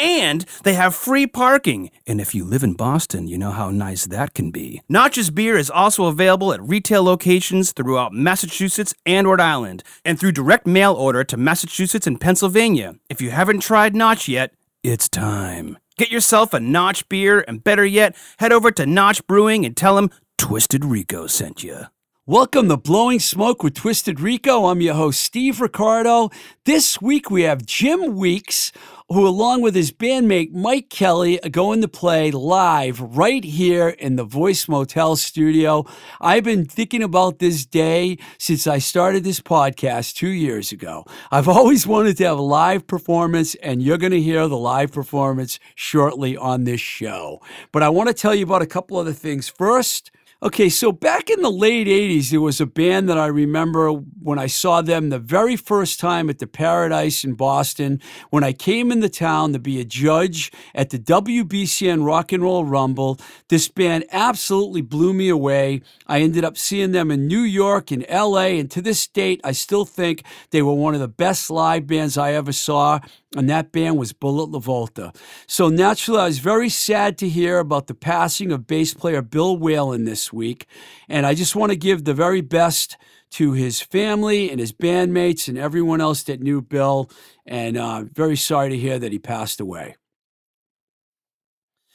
[0.00, 1.90] and they have free parking.
[2.06, 4.82] And if you live in Boston, you know how nice that can be.
[4.88, 10.32] Notch's beer is also available at retail locations throughout Massachusetts and Rhode Island, and through
[10.32, 12.94] direct mail order to Massachusetts and Pennsylvania.
[13.08, 15.76] If you haven't tried Notch yet, it's time.
[15.98, 19.96] Get yourself a Notch beer, and better yet, head over to Notch Brewing and tell
[19.96, 21.84] them Twisted Rico sent you.
[22.26, 24.66] Welcome to Blowing Smoke with Twisted Rico.
[24.66, 26.30] I'm your host, Steve Ricardo.
[26.64, 28.70] This week we have Jim Weeks,
[29.12, 34.14] who, along with his bandmate Mike Kelly, are going to play live right here in
[34.14, 35.84] the Voice Motel studio.
[36.20, 41.04] I've been thinking about this day since I started this podcast two years ago.
[41.32, 44.92] I've always wanted to have a live performance, and you're going to hear the live
[44.92, 47.40] performance shortly on this show.
[47.72, 49.48] But I want to tell you about a couple other things.
[49.48, 53.90] First, Okay, so back in the late 80s, there was a band that I remember
[53.92, 58.54] when I saw them the very first time at the Paradise in Boston, when I
[58.54, 63.20] came into town to be a judge at the WBCN Rock and Roll Rumble.
[63.50, 65.82] This band absolutely blew me away.
[66.06, 69.52] I ended up seeing them in New York and LA, and to this date, I
[69.52, 70.22] still think
[70.52, 73.00] they were one of the best live bands I ever saw
[73.36, 75.14] and that band was Bullet LaVolta.
[75.46, 79.56] So naturally, I was very sad to hear about the passing of bass player Bill
[79.56, 80.66] Whalen this week,
[81.08, 82.96] and I just want to give the very best
[83.32, 87.08] to his family and his bandmates and everyone else that knew Bill,
[87.46, 89.96] and uh, very sorry to hear that he passed away.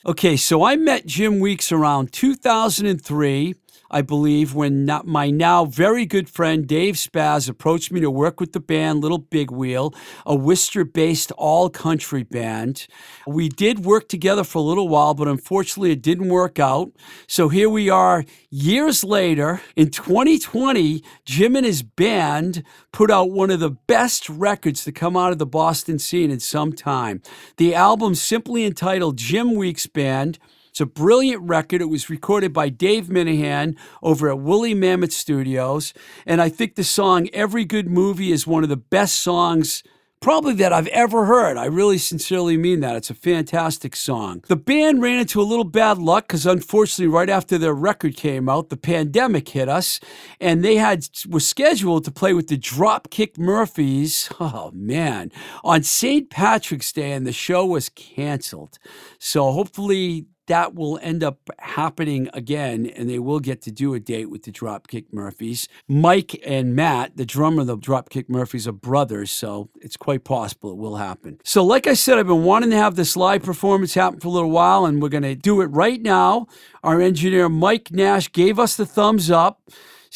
[0.05, 3.55] Okay, so I met Jim Weeks around 2003.
[3.95, 8.51] I believe, when my now very good friend Dave Spaz approached me to work with
[8.51, 9.93] the band Little Big Wheel,
[10.25, 12.87] a Worcester based all country band.
[13.25, 16.91] We did work together for a little while, but unfortunately it didn't work out.
[17.25, 19.61] So here we are years later.
[19.77, 25.15] In 2020, Jim and his band put out one of the best records to come
[25.15, 27.21] out of the Boston scene in some time.
[27.55, 30.37] The album, simply entitled Jim Weeks Band,
[30.75, 31.79] it's a brilliant record.
[31.79, 35.93] It was recorded by Dave Minahan over at Woolly Mammoth Studios.
[36.25, 39.83] And I think the song Every Good Movie is one of the best songs
[40.19, 41.55] probably that I've ever heard.
[41.55, 42.97] I really sincerely mean that.
[42.97, 44.43] It's a fantastic song.
[44.49, 48.49] The band ran into a little bad luck because unfortunately, right after their record came
[48.49, 50.01] out, the pandemic hit us,
[50.41, 54.29] and they had were scheduled to play with the Dropkick Murphys.
[54.41, 55.31] Oh man,
[55.63, 56.29] on St.
[56.29, 58.77] Patrick's Day, and the show was canceled.
[59.19, 63.99] So hopefully that will end up happening again, and they will get to do a
[63.99, 65.67] date with the Dropkick Murphys.
[65.87, 70.71] Mike and Matt, the drummer of the Dropkick Murphys, are brothers, so it's quite possible
[70.71, 71.39] it will happen.
[71.43, 74.31] So, like I said, I've been wanting to have this live performance happen for a
[74.31, 76.47] little while, and we're going to do it right now.
[76.83, 79.61] Our engineer, Mike Nash, gave us the thumbs up.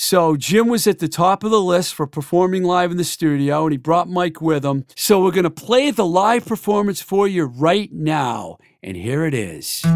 [0.01, 3.65] So Jim was at the top of the list for performing live in the studio,
[3.65, 4.85] and he brought Mike with him.
[4.95, 8.59] So we're going to play the live performance for you right now.
[8.81, 9.83] And here it is.
[9.83, 9.91] in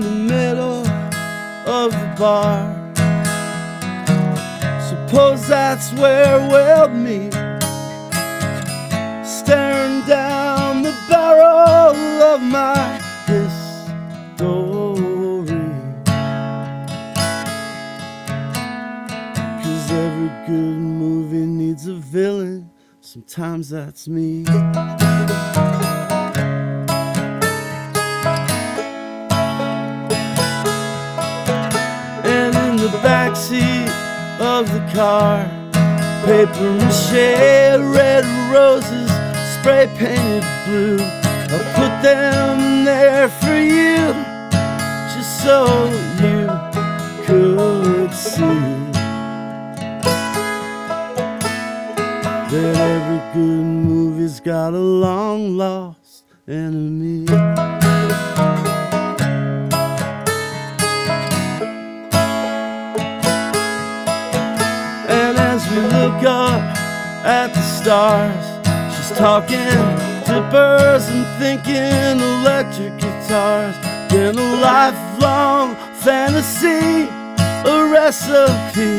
[0.00, 0.86] the middle
[1.66, 2.81] of the bar.
[5.12, 7.34] Suppose that's where we'll meet.
[9.22, 14.38] Staring down the barrel of my history.
[19.62, 22.70] Cause every good movie needs a villain.
[23.02, 24.46] Sometimes that's me.
[34.62, 35.44] Of the car,
[36.24, 37.12] paper mache,
[37.96, 39.10] red roses,
[39.54, 40.98] spray painted blue.
[41.00, 44.14] I put them there for you,
[45.12, 45.66] just so
[46.22, 46.46] you
[47.26, 48.60] could see
[52.52, 57.26] that every good movie's got a long lost enemy.
[66.26, 66.60] Up
[67.24, 68.44] at the stars,
[68.94, 69.58] she's talking
[70.26, 73.76] to birds and thinking electric guitars.
[74.10, 77.08] Been a lifelong fantasy
[77.64, 78.98] a recipe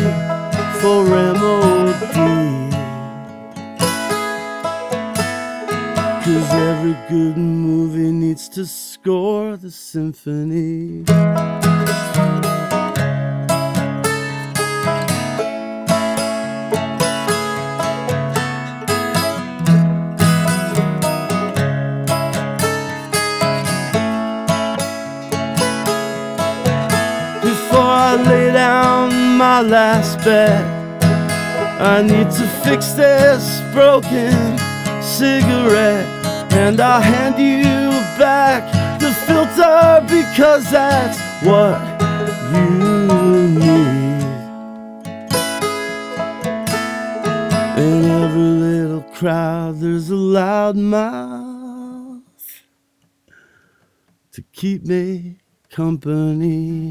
[0.79, 2.13] for MOD.
[6.23, 11.03] Cause every good movie needs to score the symphony.
[29.53, 30.65] My last bet,
[31.79, 34.33] I need to fix this broken
[34.99, 36.07] cigarette.
[36.53, 38.63] And I'll hand you back
[38.99, 41.79] the filter because that's what
[42.51, 42.67] you
[43.59, 44.23] need.
[47.77, 52.23] In every little crowd, there's a loud mouth
[54.31, 55.37] to keep me
[55.69, 56.89] company.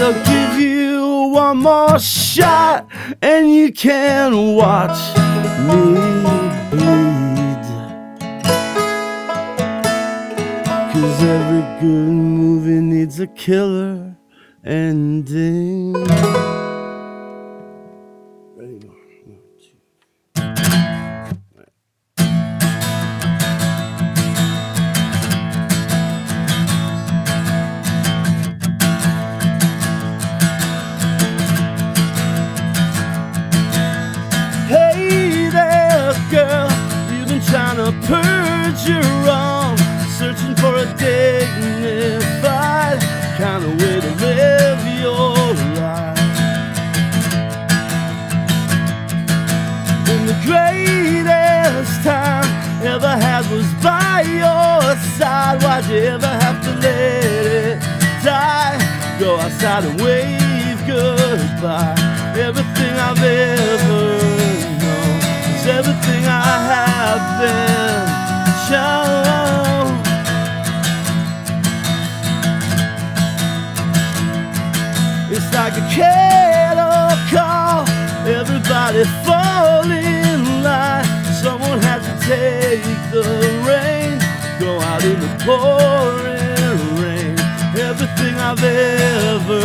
[0.00, 2.86] I'll give you one more shot,
[3.20, 4.98] and you can watch
[5.66, 5.82] me
[6.70, 7.64] bleed.
[10.92, 14.16] Cause every good movie needs a killer
[14.64, 15.96] ending.
[38.88, 39.76] Purge your wrong,
[40.18, 43.00] searching for a dignified
[43.36, 45.34] kind of way to live your
[45.76, 46.18] life.
[50.08, 52.48] And the greatest time
[52.84, 55.62] ever had was by your side.
[55.62, 57.80] Why'd you ever have to let it
[58.24, 58.78] die?
[59.18, 61.94] Go outside and wave goodbye.
[62.36, 64.18] Everything I've ever
[64.82, 65.20] known
[65.54, 66.26] is everything I
[66.72, 68.07] have been
[68.68, 69.88] shown.
[75.32, 77.88] It's like a cattle call.
[78.28, 81.06] Everybody fall in line.
[81.42, 82.84] Someone has to take
[83.14, 83.24] the
[83.66, 84.24] reins.
[84.60, 87.34] Go out in the pouring rain.
[87.88, 89.62] Everything I've ever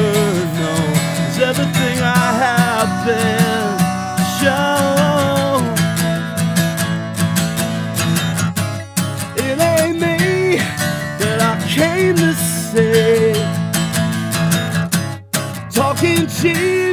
[0.59, 0.93] known
[1.27, 3.73] is everything I have been
[4.39, 5.02] shown.
[16.43, 16.91] You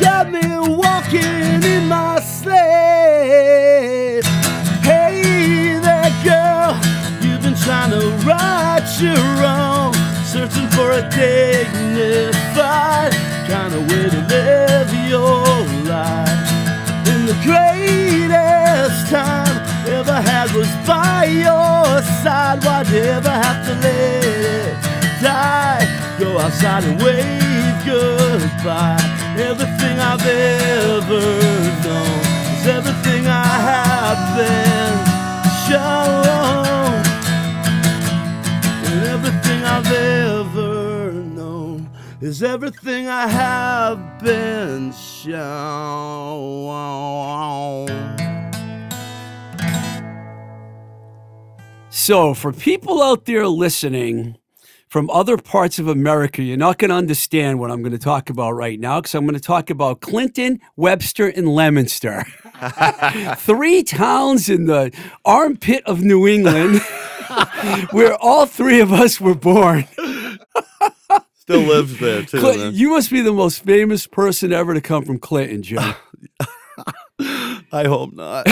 [0.00, 4.20] got me walking in my sleigh.
[4.82, 6.76] Hey there, girl,
[7.22, 9.94] you've been trying to right your wrong,
[10.24, 13.12] searching for a dignified
[13.46, 15.44] kind of way to live your
[15.86, 16.50] life.
[17.06, 22.64] And the greatest time ever had was by your side.
[22.64, 24.76] Why'd you ever have to let it
[25.22, 25.86] die?
[26.18, 27.53] Go outside and wave
[27.94, 28.98] goodbye.
[29.50, 31.24] Everything I've ever
[31.84, 32.20] known
[32.54, 34.94] is everything I have been
[35.66, 37.02] shown.
[38.88, 45.44] And everything I've ever known is everything I have been shown.
[51.90, 54.36] So, for people out there listening
[54.94, 58.30] from other parts of America, you're not going to understand what I'm going to talk
[58.30, 62.22] about right now because I'm going to talk about Clinton, Webster, and Leominster.
[63.38, 64.92] three towns in the
[65.24, 66.80] armpit of New England
[67.90, 69.84] where all three of us were born.
[71.34, 72.38] Still lives there too.
[72.38, 72.74] Cl- man.
[72.74, 75.92] you must be the most famous person ever to come from Clinton, Jim.
[77.18, 78.46] I hope not.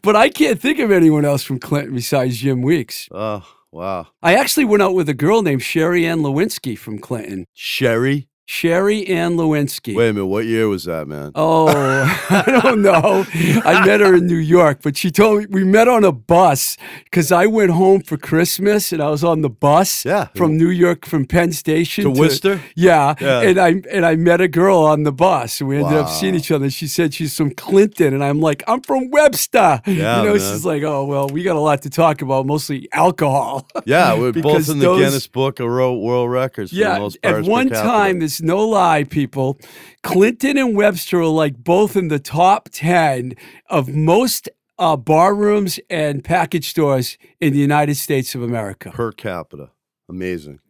[0.00, 3.10] but I can't think of anyone else from Clinton besides Jim Weeks.
[3.12, 7.46] oh wow, I actually went out with a girl named Sherry Ann Lewinsky from Clinton.
[7.54, 8.28] Sherry.
[8.58, 9.94] Sherry Ann Lewinsky.
[9.94, 11.32] Wait a minute, what year was that, man?
[11.34, 11.68] Oh,
[12.30, 13.26] I don't know.
[13.62, 16.78] I met her in New York, but she told me we met on a bus
[17.04, 20.28] because I went home for Christmas and I was on the bus Yeah.
[20.34, 22.62] from New York from Penn Station To Worcester?
[22.74, 23.42] Yeah, Yeah.
[23.42, 26.34] and I and I met a girl on the bus and we ended up seeing
[26.34, 26.70] each other.
[26.70, 29.82] She said she's from Clinton and I'm like I'm from Webster.
[29.86, 30.38] Yeah, you know, man.
[30.38, 33.68] she's like, oh well, we got a lot to talk about, mostly alcohol.
[33.84, 36.70] Yeah, we're both in the those- Guinness Book of World Records.
[36.70, 39.58] For the Yeah, most at one time, no lie, people.
[40.02, 43.34] Clinton and Webster are like both in the top 10
[43.68, 48.90] of most uh, bar rooms and package stores in the United States of America.
[48.90, 49.70] Per capita.
[50.08, 50.60] Amazing.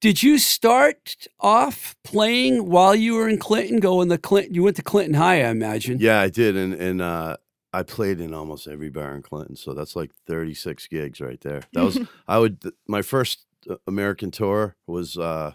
[0.00, 3.80] Did you start off playing while you were in Clinton?
[3.80, 5.98] Going to Clinton, you went to Clinton High, I imagine.
[6.00, 7.36] Yeah, I did, and and uh,
[7.72, 11.40] I played in almost every bar in Clinton, so that's like thirty six gigs right
[11.40, 11.62] there.
[11.72, 15.54] That was I would my first uh, American tour was uh,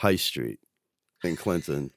[0.00, 0.60] High Street
[1.22, 1.90] in Clinton,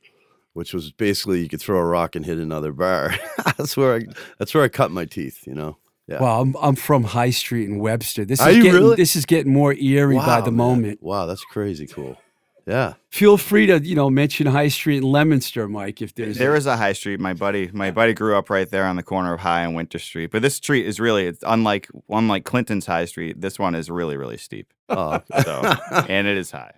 [0.54, 3.16] which was basically you could throw a rock and hit another bar.
[3.58, 4.02] that's where I
[4.40, 5.78] that's where I cut my teeth, you know.
[6.08, 6.22] Yeah.
[6.22, 8.26] Well, I'm, I'm from High Street in Webster.
[8.26, 8.96] This Are is you getting really?
[8.98, 10.58] this is getting more eerie by the man.
[10.58, 11.02] moment.
[11.02, 12.18] Wow, that's crazy cool.
[12.66, 12.94] Yeah.
[13.10, 16.66] Feel free to you know mention High Street in Leominster, Mike, if there's There is
[16.66, 17.22] a high street.
[17.22, 20.00] My buddy, my buddy grew up right there on the corner of High and Winter
[20.00, 20.32] Street.
[20.32, 23.40] But this street is really, it's unlike unlike Clinton's High Street.
[23.40, 24.74] This one is really, really steep.
[24.90, 25.22] Oh.
[25.44, 25.62] So,
[26.10, 26.74] and it is high.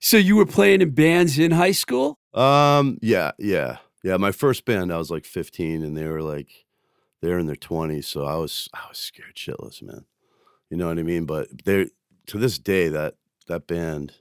[0.00, 2.18] So you were playing in bands in high school?
[2.34, 2.98] Um.
[3.02, 3.32] Yeah.
[3.38, 3.78] Yeah.
[4.04, 4.16] Yeah.
[4.16, 6.64] My first band, I was like 15, and they were like,
[7.20, 10.04] they're in their 20s, so I was, I was scared shitless, man.
[10.70, 11.24] You know what I mean?
[11.24, 11.88] But they,
[12.26, 13.14] to this day, that
[13.48, 14.12] that band,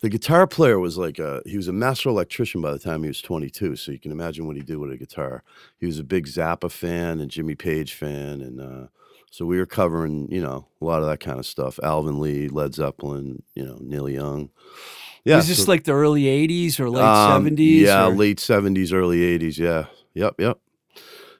[0.00, 3.08] the guitar player was like a, he was a master electrician by the time he
[3.08, 3.76] was 22.
[3.76, 5.42] So you can imagine what he did with a guitar.
[5.78, 8.86] He was a big Zappa fan and Jimmy Page fan, and uh,
[9.30, 11.78] so we were covering, you know, a lot of that kind of stuff.
[11.82, 14.50] Alvin Lee, Led Zeppelin, you know, Neil Young.
[15.24, 17.80] Yeah, was this so- like the early '80s or late um, '70s?
[17.80, 19.58] Yeah, or- late seventies, early eighties.
[19.58, 20.58] Yeah, yep, yep.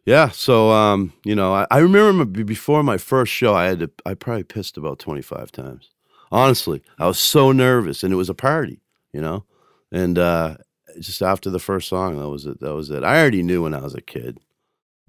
[0.04, 0.30] Yeah.
[0.30, 4.14] So, um, you know, I, I remember before my first show, I had to, I
[4.14, 5.90] probably pissed about twenty five times.
[6.30, 8.80] Honestly, I was so nervous, and it was a party,
[9.12, 9.44] you know,
[9.90, 10.56] and uh,
[11.00, 12.60] just after the first song, that was it.
[12.60, 13.02] That was it.
[13.04, 14.38] I already knew when I was a kid.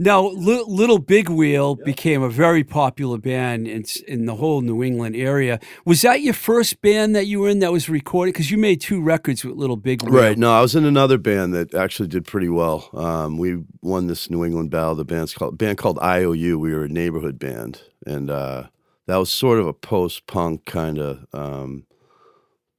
[0.01, 4.81] Now, Li- Little Big Wheel became a very popular band in, in the whole New
[4.81, 5.59] England area.
[5.83, 8.33] Was that your first band that you were in that was recorded?
[8.33, 10.13] Because you made two records with Little Big Wheel.
[10.13, 10.37] Right.
[10.37, 12.89] No, I was in another band that actually did pretty well.
[12.93, 14.95] Um, we won this New England Battle.
[14.95, 16.57] The band's called band called IOU.
[16.57, 18.67] We were a neighborhood band, and uh,
[19.07, 21.85] that was sort of a post punk kind of um,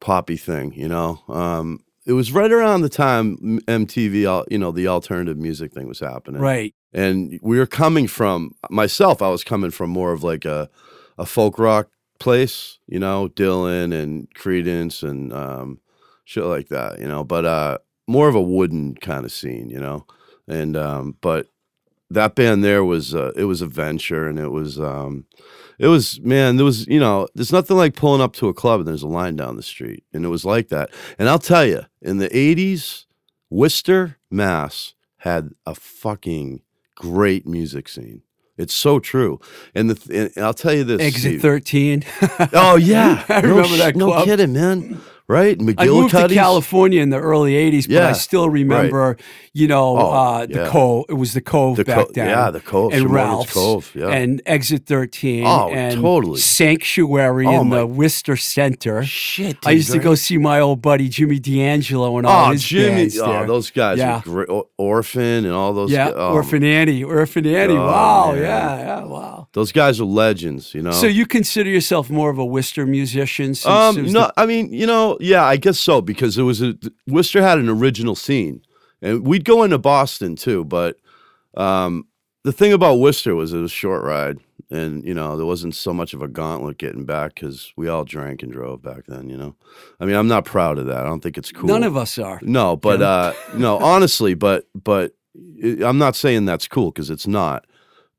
[0.00, 0.72] poppy thing.
[0.72, 5.72] You know, um, it was right around the time MTV, you know, the alternative music
[5.72, 6.74] thing was happening Right.
[6.92, 8.38] and we were coming from
[8.68, 10.68] myself i was coming from more of like a,
[11.18, 11.86] a folk rock
[12.18, 15.78] place you know dylan and Creedence and um,
[16.24, 19.78] shit like that you know but uh, more of a wooden kind of scene you
[19.78, 20.04] know
[20.48, 21.46] and um, but
[22.10, 25.24] that band there was uh, it was a venture and it was um,
[25.80, 28.80] it was man there was you know there's nothing like pulling up to a club
[28.80, 30.04] and there's a line down the street.
[30.12, 30.90] And it was like that.
[31.18, 33.06] And i'll tell you in the 80s
[33.48, 36.60] worcester mass had a fucking
[36.94, 38.22] great music scene.
[38.58, 39.40] It's so true.
[39.74, 41.42] And the and i'll tell you this Exit Steve.
[41.42, 42.04] 13.
[42.52, 43.24] oh yeah.
[43.30, 47.52] I No remember that no kidding man right I moved to California in the early
[47.54, 49.16] '80s, but I still remember,
[49.54, 50.68] you know, Oh, uh, the yeah.
[50.68, 51.04] Cove.
[51.08, 52.28] It was the Cove The back Co- then.
[52.28, 54.08] yeah, the Cove, and Sir Ralph's, Cove, yeah.
[54.08, 55.44] and Exit 13.
[55.46, 56.40] Oh, and totally.
[56.40, 59.04] Sanctuary Oh, in my- the Worcester Center.
[59.04, 62.62] shit I used to go see my old buddy Jimmy D'Angelo and all Oh, his
[62.64, 62.96] Jimmy!
[62.96, 63.46] bands Oh, there.
[63.46, 64.20] those guys Yeah.
[64.24, 64.48] great.
[64.78, 65.90] Orphan and all those.
[65.92, 67.74] yeah, oh, Orphan Annie, Orphan Annie.
[67.76, 68.42] Oh, wow, man.
[68.42, 69.39] yeah, yeah, wow.
[69.52, 70.74] Those guys are legends.
[70.74, 70.92] You know.
[70.92, 73.54] So you consider yourself more of a Worcester musician?
[73.54, 76.74] Since um, no, I mean, you know, yeah, I guess so because it was a
[77.08, 78.62] Worcester had an original scene,
[79.02, 80.64] and we'd go into Boston too.
[80.64, 80.96] But
[81.56, 82.06] um,
[82.44, 84.38] the thing about Worcester was it was a short ride,
[84.70, 88.04] and you know there wasn't so much of a gauntlet getting back because we all
[88.04, 89.28] drank and drove back then.
[89.28, 89.56] You know,
[89.98, 90.98] I mean, I'm not proud of that.
[90.98, 91.66] I don't think it's cool.
[91.68, 92.38] none of us are.
[92.42, 93.08] No, but Yeah.
[93.08, 95.16] uh, no, honestly, but but
[95.84, 97.64] I'm not saying that's cool because it's not.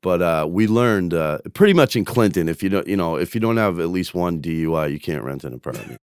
[0.02, 3.34] But uh, we learned uh, pretty much in Clinton, if you don't, you know, if
[3.34, 5.98] you don't have at least one DUI, you can't rent an apartment.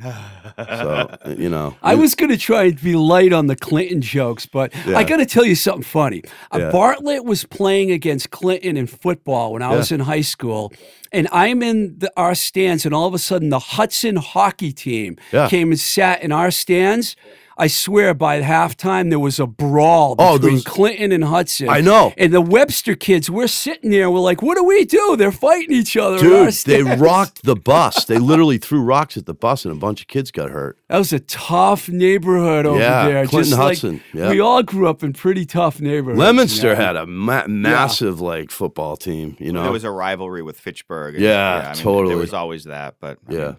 [0.00, 4.46] So you know, I was going to try and be light on the Clinton jokes,
[4.46, 6.22] but I got to tell you something funny.
[6.54, 6.70] Uh, Yeah.
[6.70, 10.72] Bartlett was playing against Clinton in football when I was in high school,
[11.10, 15.16] and I'm in the, our stands, and all of a sudden the Hudson hockey team
[15.32, 15.48] Yeah.
[15.48, 17.16] came and sat in our stands.
[17.60, 21.68] I swear, by halftime there was a brawl Oh, between those- Clinton and Hudson.
[21.68, 22.12] I know.
[22.16, 24.08] And the Webster kids, we're sitting there.
[24.10, 25.16] We're like, "What do we do?
[25.16, 28.04] They're fighting each other." in dude, they rocked the bus.
[28.04, 30.78] They literally threw rocks at the bus, and a bunch of kids got hurt.
[30.88, 33.26] That was a tough neighborhood over Yeah, there.
[33.26, 34.30] Clinton Just Hudson, Like, yeah.
[34.30, 36.18] We all grew up in pretty tough neighborhoods.
[36.20, 36.80] Leominster you know?
[36.80, 39.36] had a ma- massive like football team.
[39.40, 41.16] You know, There was a rivalry with Fitchburg.
[41.16, 42.08] and- Yeah, I mean, totally.
[42.14, 43.38] There was always that, but I Yeah.
[43.38, 43.56] mean,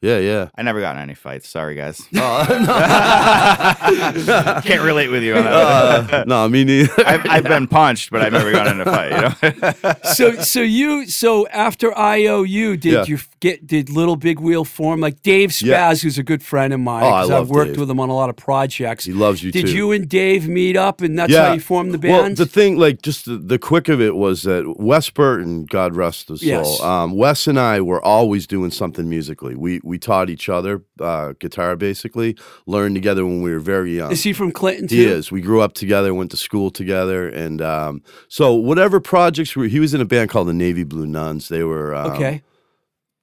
[0.00, 0.48] Yeah, yeah.
[0.54, 1.48] I never got in any fights.
[1.48, 2.00] Sorry, guys.
[2.14, 2.44] Oh,
[4.64, 6.12] Can't relate with you on that.
[6.14, 6.92] uh, no, me neither.
[7.06, 9.10] I've, I've been punched, but I've never gotten in a fight.
[9.10, 9.20] You
[9.60, 9.94] know.
[10.14, 13.04] so so you so after IOU did Yeah.
[13.06, 15.94] you get did Little Big Wheel form like Dave Spaz Yeah.
[15.94, 17.80] who's a good friend of mine Oh, I 'cause love I've worked Dave.
[17.80, 19.04] with him on a lot of projects.
[19.04, 19.62] he loves you too.
[19.62, 19.76] did too.
[19.76, 22.12] you and Dave meet up and that's how you formed the band?
[22.12, 22.36] Well, band?
[22.36, 26.28] the thing, like, just the, the quick of it was that Wes Burton, God rest
[26.28, 26.80] his soul, Yes.
[26.82, 29.54] um, Wes and I were always doing something musically.
[29.54, 34.12] We we taught each other uh, guitar, basically, learned together when we were very young.
[34.12, 34.96] is he from Clinton too?
[34.96, 35.32] He is.
[35.32, 39.80] We grew up together, went to school together, and um, so whatever projects were, he
[39.80, 41.48] was in a band called the Navy Blue Nuns.
[41.48, 42.42] They were um, Okay.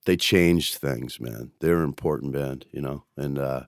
[0.05, 1.51] They changed things, man.
[1.61, 3.63] They were an important band, you know, and uh,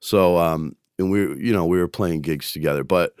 [0.00, 2.84] so um, and we, you know, we were playing gigs together.
[2.84, 3.14] But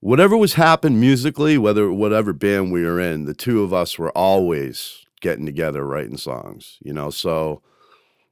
[0.00, 4.10] whatever was happening musically, whether whatever band we were in, the two of us were
[4.10, 7.10] always getting together, writing songs, you know.
[7.10, 7.62] So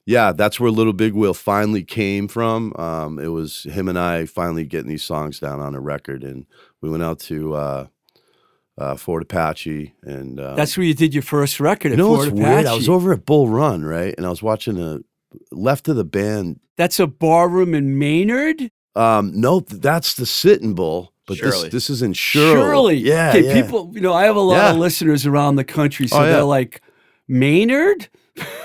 [0.09, 2.73] yeah, that's where Little Big Wheel finally came from.
[2.79, 6.47] Um, it was him and I finally getting these songs down on a record, and
[6.81, 7.87] we went out to uh,
[8.79, 12.15] uh, Fort Apache, and uh, That's where you did your first record you at know
[12.17, 12.65] Fort what's weird.
[12.67, 15.01] I was over at Bull Run, right, and I was watching a
[15.53, 16.59] left of the band.
[16.79, 18.71] That's a barroom in Maynard?
[18.97, 21.65] Um, no, that's the Sitting Bull, but Shirley.
[21.65, 22.55] this this is in Shirley.
[22.55, 22.97] Shirley.
[22.97, 23.63] yeah, Okay, yeah.
[23.63, 24.71] people, you know, I have a lot Yeah.
[24.71, 26.33] of listeners around the country, so Oh, yeah.
[26.33, 26.81] they're like,
[27.29, 28.09] Maynard?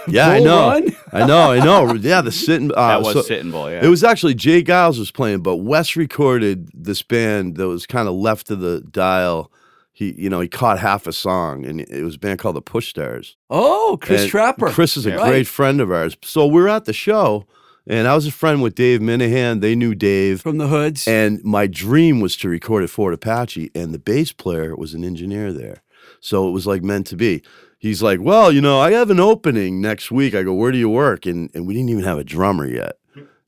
[0.08, 0.96] Yeah, I know, Run?
[1.14, 1.94] I know, I know.
[1.94, 2.72] Yeah, the Sitting.
[2.76, 3.70] Uh, that was so- Sitting Bull.
[3.72, 3.84] Yeah.
[3.86, 4.64] It was actually J.
[4.64, 8.82] Geils was playing, but Wes recorded this band that was kind of left of the
[8.82, 9.52] dial.
[9.96, 12.62] He, you know, he caught half a song, and it was a band called the
[12.62, 13.38] Push Stars.
[13.50, 14.70] Oh, Chris And Trapper.
[14.70, 15.18] Chris is a Yeah.
[15.28, 16.18] great friend of ours.
[16.24, 17.46] So we were at the show,
[17.86, 19.62] and I was a friend with Dave Minahan.
[19.62, 20.42] They knew Dave.
[20.42, 21.08] from the Hoods.
[21.08, 25.04] And my dream was to record at Fort Apache, and the bass player was an
[25.06, 25.84] engineer there.
[26.20, 27.44] So it was like meant to be.
[27.84, 30.34] He's like, Well, you know, I have an opening next week.
[30.34, 31.26] I go, Where do you work?
[31.26, 32.94] And, and we didn't even have a drummer yet.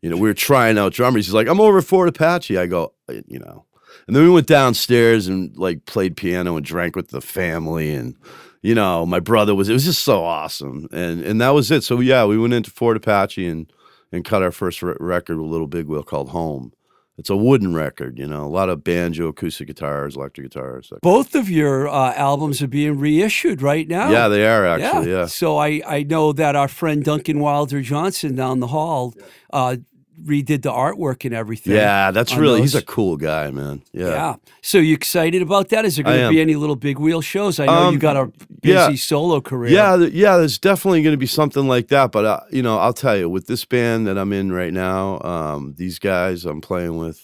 [0.02, 1.26] You know, we were trying out drummers.
[1.26, 2.58] He's like, I'm over at Fort Apache.
[2.58, 3.65] I go, "Uh, You know.
[4.08, 7.93] And then we went downstairs and like played piano and drank with the family.
[7.95, 8.17] And,
[8.62, 10.89] you know, my brother was, it was just so awesome.
[10.91, 11.86] And, and that was it.
[11.86, 13.71] So yeah, we went into Fort Apache and,
[14.12, 16.74] and cut our first re- record with Little Big Wheel called Home.
[17.17, 20.91] It's a wooden record, you know, a lot of banjo, acoustic guitars, electric guitars.
[21.01, 24.12] Both of your uh, albums are being reissued right now.
[24.12, 25.12] Yeah, they are actually.
[25.12, 25.25] Yeah.
[25.28, 29.13] So I, I know that our friend Duncan Wilder Johnson down the hall
[29.54, 29.78] uh,
[30.23, 31.73] redid the artwork and everything.
[31.73, 33.82] Yeah, that's really, he's a cool guy, man.
[33.91, 34.08] Yeah.
[34.08, 34.36] Yeah.
[34.62, 35.86] So you excited about that?
[35.86, 37.60] Is there going to be any little big wheel shows?
[37.60, 38.25] I know you Um, got a
[38.62, 38.95] busy yeah.
[38.95, 39.71] solo career.
[39.73, 42.12] Yeah, th- yeah, there's definitely going to be something like that.
[42.12, 45.19] But, uh, you know, I'll tell you, with this band that I'm in right now,
[45.21, 47.21] um, these guys I'm playing with,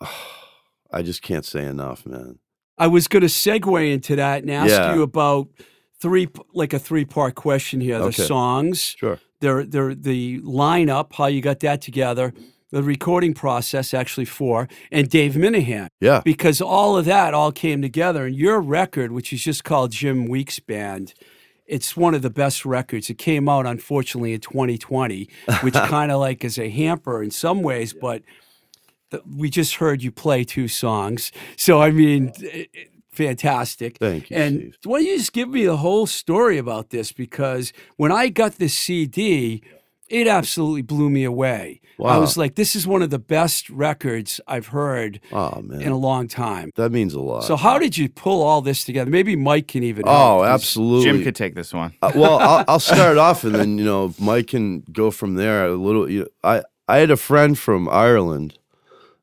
[0.90, 2.38] I just can't say enough, man.
[2.78, 4.94] I was going to segue into that and ask Yeah.
[4.94, 5.48] you about
[6.00, 8.22] three, like a three part question here: the Okay.
[8.22, 9.18] songs, Sure.
[9.40, 12.32] Their, their, the lineup, how you got that together,
[12.70, 15.88] the recording process, actually for, and Dave Minahan.
[16.00, 16.20] Yeah.
[16.24, 18.26] because all of that all came together.
[18.26, 21.14] And your record, which is just called Jim Weeks Band,
[21.66, 23.10] it's one of the best records.
[23.10, 25.28] It came out, unfortunately, in 2020,
[25.62, 28.22] which kind of like is a hamper in some ways, but
[29.36, 31.32] we just heard you play two songs.
[31.56, 32.70] So, I mean, it-
[33.18, 33.98] fantastic.
[33.98, 34.74] Thank you, And Steve.
[34.84, 37.12] why don't you just give me the whole story about this?
[37.12, 39.62] Because when I got this CD,
[40.08, 41.80] it absolutely blew me away.
[42.02, 45.82] I was like, this is one of the best records I've heard Oh, man.
[45.82, 46.70] in a long time.
[46.76, 47.42] that means a lot.
[47.42, 49.10] So how did you pull all this together?
[49.10, 50.06] Maybe Mike can even.
[50.06, 51.04] help, oh, 'cause- absolutely.
[51.04, 51.92] Jim could take this one.
[52.00, 55.66] Uh, well, I'll, I'll start off, and then you know Mike can go from there.
[55.66, 56.08] A little.
[56.08, 58.56] You know, I I had a friend from Ireland,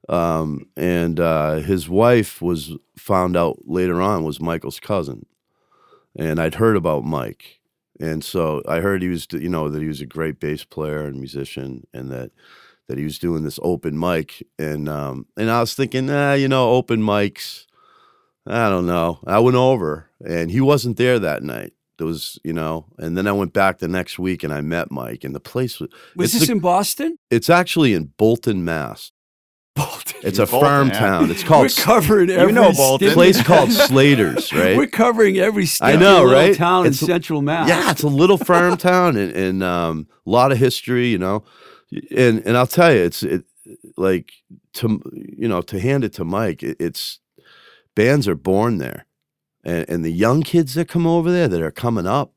[0.10, 5.26] um, and uh, his wife was found out later on was Michael's cousin,
[6.16, 7.60] and I'd heard about Mike,
[8.00, 11.06] and so I heard he was you know that he was a great bass player
[11.06, 12.32] and musician, and that
[12.88, 16.48] that he was doing this open mic, and um, and I was thinking, ah, you
[16.48, 17.66] know, open mics.
[18.48, 19.20] I don't know.
[19.26, 21.74] I went over, and he wasn't there that night.
[21.98, 24.92] There was, you know, and then I went back the next week and I met
[24.92, 25.90] Mike, and the place was.
[26.16, 27.18] Was this a- in Boston?
[27.32, 29.12] It's actually in Bolton, Mass.
[29.76, 30.22] Bolton.
[30.24, 31.00] It's a Bolton, farm yeah.
[31.00, 31.32] town.
[31.32, 31.64] It's called.
[31.64, 33.12] We're called covering every know Bolton.
[33.12, 34.78] place called Slater's, right?
[34.78, 36.56] We're covering every I know, right?
[36.56, 37.68] town It's- in Central Mass.
[37.68, 41.44] Yeah, it's a little farm town and, and um, a lot of history, you know.
[42.16, 43.44] And and I'll tell you, it's it
[43.98, 44.32] like
[44.76, 47.20] to you know to hand it to Mike, it, it's
[47.96, 49.06] bands are born there,
[49.64, 52.34] and and the young kids that come over there that are coming up,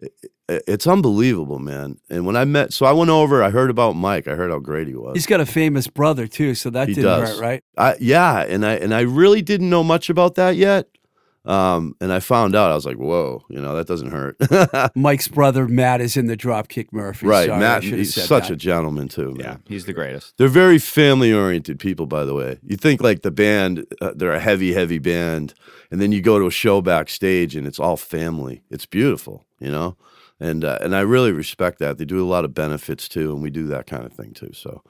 [0.00, 1.98] it, it- it's unbelievable, man.
[2.10, 4.58] And when I met, so I went over, I heard about Mike, I heard how
[4.58, 5.14] great he was.
[5.14, 7.30] He's got a famous brother too, so that He didn't does.
[7.30, 7.64] hurt, right?
[7.78, 10.88] I, yeah, and I and I really didn't know much about that yet.
[11.46, 14.36] Um, and I found out, I was like, whoa, you know, that doesn't hurt.
[14.96, 17.28] Mike's brother Matt is in the Dropkick Murphys.
[17.28, 17.48] right.
[17.48, 18.54] Sorry, Matt, he's such that.
[18.54, 19.32] a gentleman, too.
[19.34, 19.40] Man.
[19.40, 20.38] Yeah, he's the greatest.
[20.38, 22.60] They're very family oriented people, by the way.
[22.62, 25.52] You think like the band, uh, they're a heavy, heavy band,
[25.90, 28.62] and then you go to a show backstage and it's all family.
[28.70, 29.98] It's beautiful, you know?
[30.44, 31.96] And uh, and I really respect that.
[31.96, 34.50] They do a lot of benefits too, and we do that kind of thing too.
[34.52, 34.82] So,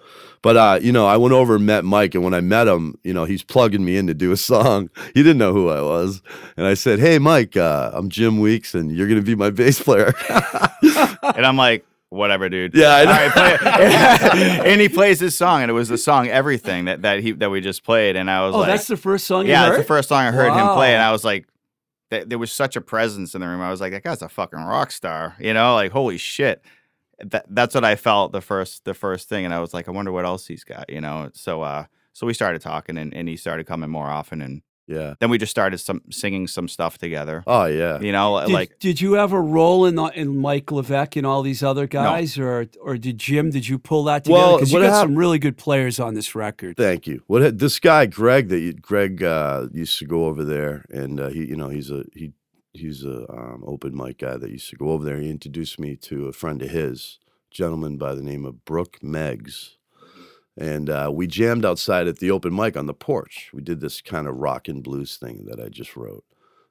[0.42, 2.98] but uh, you know, I went over and met Mike, and when I met him,
[3.04, 4.90] you know, he's plugging me in to do a song.
[5.14, 6.22] He didn't know who I was,
[6.56, 9.80] and I said, "Hey, Mike, uh, I'm Jim Weeks, and you're gonna be my bass
[9.80, 10.12] player."
[11.36, 12.74] And I'm like, whatever, dude.
[12.74, 13.10] Yeah, I know.
[13.12, 17.02] All right, play and he plays his song, and it was the song "Everything" that
[17.02, 19.46] that he that we just played, and I was Oh, like, that's the first song
[19.46, 19.74] you yeah, heard?
[19.74, 21.46] it's the first song I heard him play, and I was like,
[22.14, 23.60] th- there was such a presence in the room.
[23.60, 25.74] I was like, that guy's a fucking rock star, you know?
[25.74, 26.62] Like, holy shit.
[27.18, 29.92] That, that's what I felt the first the first thing, and I was like, I
[29.92, 31.30] wonder what else he's got, you know.
[31.32, 35.14] So uh, so we started talking, and, and he started coming more often, and yeah.
[35.20, 37.42] then we just started some singing some stuff together.
[37.46, 38.00] Oh yeah.
[38.00, 41.26] You know, Did, like did you have a role in the, in Mike Levesque and
[41.26, 43.50] all these other guys, or or did Jim?
[43.50, 44.40] Did you pull that together?
[44.40, 46.76] Well, Because you got hap- some really good players on this record.
[46.76, 47.22] Thank you.
[47.26, 51.28] What this guy Greg that you, Greg uh, used to go over there, and uh,
[51.28, 52.32] he, you know, he's a he
[52.72, 55.18] he's a um, open mic guy that used to go over there.
[55.18, 57.18] He introduced me to a friend of his,
[57.50, 59.76] gentleman by the name of Brooke Meggs,
[60.56, 63.50] and uh, we jammed outside at the open mic on the porch.
[63.52, 66.24] We did this kind of rock and blues thing that I just wrote.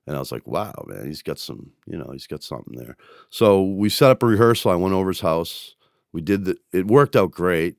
[0.06, 2.98] And I was like, wow, man, he's got some, you know, he's got something there.
[3.30, 4.72] So we set up a rehearsal.
[4.72, 5.76] I went over his house.
[6.12, 7.78] We did the, it worked out great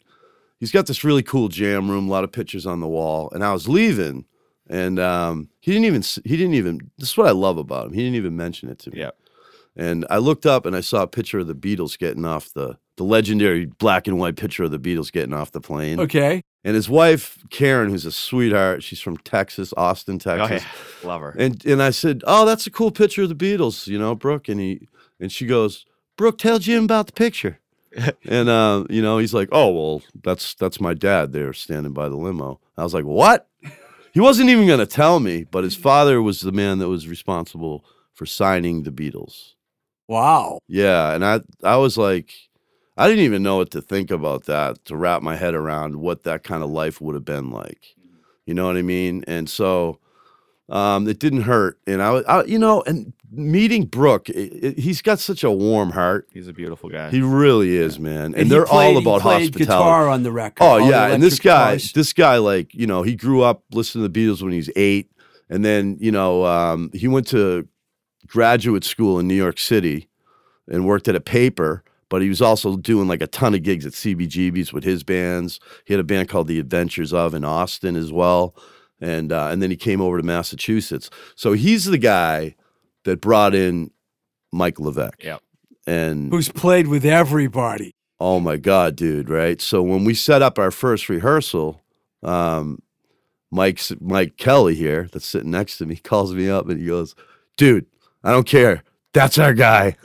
[0.65, 3.31] he's got this really cool jam room, a lot of pictures on the wall.
[3.33, 4.25] And I was leaving,
[4.67, 6.91] and um, he didn't even, he didn't even.
[6.97, 7.93] This is what I love about him.
[7.93, 9.01] He didn't even mention it to me.
[9.01, 9.11] Yeah.
[9.77, 12.79] And I looked up and I saw a picture of the Beatles getting off the
[12.97, 16.01] the legendary black and white picture of the Beatles getting off the plane.
[16.01, 16.43] Okay.
[16.65, 20.63] And his wife Karen, who's a sweetheart, she's from Texas, Austin, oh Texas.
[20.63, 21.35] yeah, love her.
[21.39, 24.49] And and I said, "Oh, that's a cool picture of the Beatles, you know, Brooke."
[24.49, 24.89] And he
[25.21, 25.85] and she goes,
[26.17, 27.59] "Brooke, tell Jim about the picture."
[28.25, 32.09] and uh, you know, he's like, "Oh, well, that's that's my dad there standing by
[32.09, 33.49] the limo." I was like, "What?"
[34.13, 37.09] He wasn't even going to tell me, but his father was the man that was
[37.09, 39.55] responsible for signing the Beatles.
[40.07, 40.61] Wow.
[40.69, 42.33] Yeah, and I I was like
[42.97, 46.23] I didn't even know what to think about that to wrap my head around what
[46.25, 47.95] that kind of life would have been like.
[48.47, 49.25] You know what I mean?
[49.27, 49.99] And so
[50.69, 51.79] um, it didn't hurt.
[51.87, 55.51] And I, was- I you know, and meeting Brooke, it, it, he's got such a
[55.51, 56.29] warm heart.
[56.33, 57.11] He's a beautiful guy.
[57.11, 58.27] He really is, man.
[58.27, 59.65] And, he they're played- all about played hospitality.
[59.65, 60.63] guitar on the record.
[60.65, 61.93] Oh yeah, and this guy, guitars.
[61.93, 64.71] this guy, like you know, he grew up listening to the Beatles when he was
[64.77, 65.11] eight,
[65.51, 67.67] and then you know, um, he went to
[68.27, 70.09] graduate school in New York City
[70.69, 71.83] and worked at a paper.
[72.15, 75.59] But he was also doing like a ton of gigs at CBGB's with his bands.
[75.85, 78.55] He had a band called The Adventures of in Austin as well,
[79.01, 81.11] and uh, and then he came over to Massachusetts.
[81.35, 82.55] So he's the guy
[83.03, 83.91] that brought in
[84.53, 85.25] Mike Levesque.
[85.25, 85.43] Yep.
[85.89, 87.91] And who's played with everybody.
[88.21, 89.29] Oh my god, dude!
[89.29, 89.61] Right.
[89.61, 91.83] So when we set up our first rehearsal,
[92.23, 92.81] um,
[93.51, 97.17] Mike's Mike Kelly here, that's sitting next to me, calls me up and he goes,
[97.57, 97.87] "Dude,
[98.23, 98.85] I don't care.
[99.15, 99.97] That's our guy."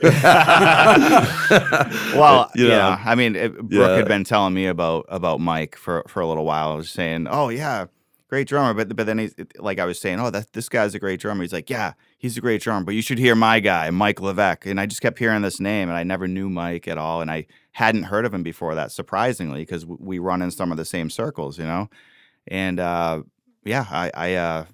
[2.14, 2.76] Well, You know.
[2.76, 3.02] yeah.
[3.04, 3.96] I mean, it, Brooke Yeah.
[3.96, 6.72] had been telling me about about Mike for for a little while.
[6.72, 7.86] I was saying, "Oh yeah,
[8.28, 10.98] great drummer," but but then he's like, I was saying, "Oh, that this guy's a
[10.98, 13.90] great drummer." He's like, "Yeah, he's a great drummer, but you should hear my guy,
[13.90, 16.98] Mike Levesque." And I just kept hearing this name, and I never knew Mike at
[16.98, 20.70] all, and I hadn't heard of him before that, surprisingly, because we run in some
[20.72, 21.88] of the same circles, you know.
[22.48, 23.22] And uh,
[23.64, 24.64] yeah, I, I uh,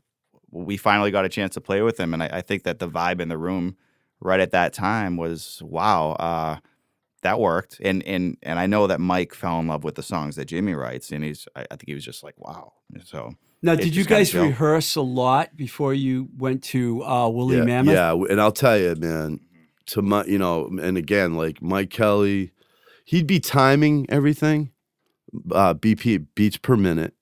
[0.51, 2.89] we finally got a chance to play with him, and I, I think that the
[2.89, 3.77] vibe in the room
[4.21, 6.13] right at that time was wow.
[6.13, 6.59] Uh,
[7.23, 10.37] that worked, and and and I know that Mike fell in love with the songs
[10.37, 12.75] that Jimmy writes, and he's I, I think he was just like wow.
[13.05, 17.29] So Now, did you just kinda guys rehearse a lot before you went to uh,
[17.29, 17.95] Woolly yeah, Mammoth?
[17.95, 19.41] yeah, and I'll tell you, man.
[19.91, 22.53] To my, you know, and again, like Mike Kelly,
[23.05, 24.73] he'd be timing everything,
[25.53, 27.15] uh, BP beats per minute.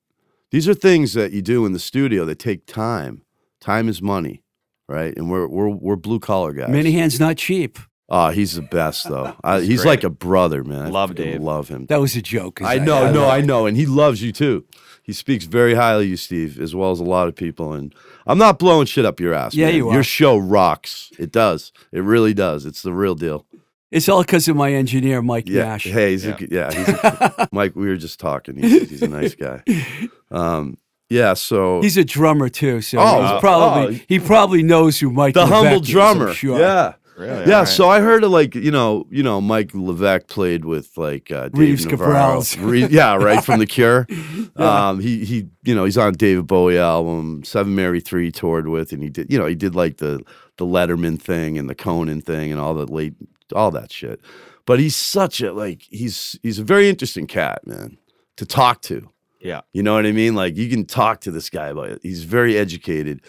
[0.51, 3.23] These are things that you do in the studio that take time.
[3.61, 4.44] Time is money,
[4.89, 5.17] right?
[5.17, 6.69] And we're we're we're blue collar guys.
[6.71, 7.79] Minahan's not cheap.
[8.09, 9.35] Oh, he's the best though.
[9.43, 9.91] I, He's he's great.
[9.91, 10.87] like a brother, man.
[10.87, 11.43] I Love freaking Dave.
[11.43, 11.87] Love him.
[11.87, 12.61] That was a joke.
[12.63, 14.65] I know, no, I know, and he loves you too.
[15.03, 17.73] He speaks very highly of you, Steve, as well as a lot of people.
[17.75, 17.95] And
[18.27, 19.55] I'm not blowing shit up your ass.
[19.55, 19.75] Yeah, man.
[19.77, 19.95] you are.
[19.95, 21.11] Your show rocks.
[21.19, 21.73] It does.
[21.93, 22.65] It really does.
[22.65, 23.45] It's the real deal.
[23.91, 25.65] It's all because of my engineer, Mike Yeah.
[25.65, 25.85] Nash.
[25.85, 26.33] Hey, he's Yeah.
[26.33, 26.73] a, good- yeah.
[26.73, 27.77] He's a, Mike.
[27.77, 28.57] We were just talking.
[28.57, 29.63] He's, he's a nice guy.
[30.31, 31.35] Um, yeah.
[31.35, 34.01] So He's a drummer too, so Oh, he's probably oh.
[34.09, 36.33] he probably knows who Mike the Levesque humble is, I'm drummer.
[36.35, 36.59] sure.
[36.59, 36.95] Yeah.
[37.17, 37.47] Really?
[37.47, 37.69] Yeah, All right.
[37.69, 41.45] so I heard of like you know you know Mike Levesque played with like uh,
[41.51, 42.13] Dave Reeves Navarro.
[42.41, 42.57] Gabrels.
[42.69, 44.07] Re- yeah, right from the Cure.
[44.57, 47.43] Um, he he you know he's on David Bowie album.
[47.45, 50.23] Seven Mary Three toured with, and he did you know he did like the
[50.59, 53.15] the Letterman thing and the Conan thing and all the late
[53.55, 54.21] all that shit.
[54.67, 57.97] But he's such a like he's he's a very interesting cat, man,
[58.37, 59.09] to talk to.
[59.45, 59.61] Yeah.
[59.75, 60.35] You know what I mean?
[60.35, 62.01] Like you can talk to this guy about it.
[62.03, 63.21] He's very educated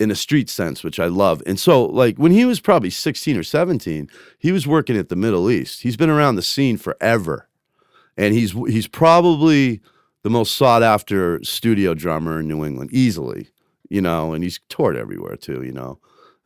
[0.00, 1.40] in a street sense, which I love.
[1.46, 5.16] And so, like when he was probably 16 or 17, he was working at the
[5.16, 5.82] Middle East.
[5.82, 7.48] He's been around the scene forever.
[8.16, 9.80] And he's he's probably
[10.22, 13.48] the most sought after studio drummer in New England, easily.
[13.88, 15.98] You know, and he's toured everywhere too, you know.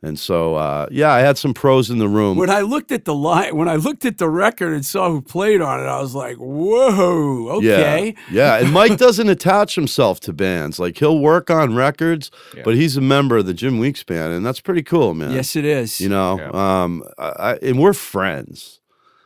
[0.03, 2.37] And so uh, yeah, I had some pros in the room.
[2.37, 5.21] When I looked at the line, when I looked at the record and saw who
[5.21, 8.63] played on it, I was like, "Whoa, okay." Yeah, yeah.
[8.63, 10.79] And Mike doesn't attach himself to bands.
[10.79, 12.63] Like he'll work on records, Yeah.
[12.63, 15.31] but he's a member of the Jim Weeks band, and that's pretty cool, man.
[15.31, 15.99] Yes, it is.
[15.99, 18.79] You know, um, I, I, and we're friends.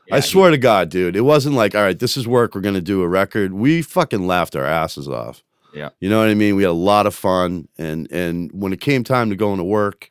[0.07, 2.55] Yeah, I he- swear to God, dude, it wasn't like, all right, this is work.
[2.55, 3.53] We're gonna do a record.
[3.53, 5.43] We fucking laughed our asses off.
[5.73, 5.89] Yeah.
[5.99, 6.55] You know what I mean?
[6.55, 9.63] We had a lot of fun, and and when it came time to go into
[9.65, 10.10] work,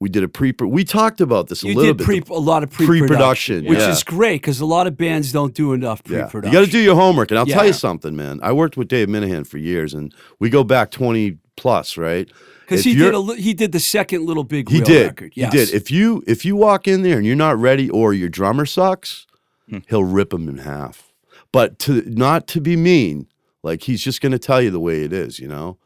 [0.00, 0.52] we did a pre.
[0.60, 2.04] We talked about this a you little did bit.
[2.26, 3.90] pre, a lot of pre-production, pre-production, which yeah.
[3.90, 6.52] is great because a lot of bands don't do enough pre-production.
[6.52, 7.30] You got to do your homework.
[7.30, 8.40] And I'll tell you something, man.
[8.42, 12.30] I worked with Dave Minahan for years, and we go back 20 plus, right?
[12.68, 15.06] because he did a, he did the second Little Big He did.
[15.06, 15.32] record.
[15.34, 15.52] Yes.
[15.52, 15.70] He did.
[15.70, 19.26] If you if you walk in there and you're not ready or your drummer sucks,
[19.68, 19.78] hmm.
[19.88, 21.12] he'll rip him in half.
[21.50, 23.26] But to not to be mean,
[23.62, 25.78] like he's just going to tell you the way it is, you know.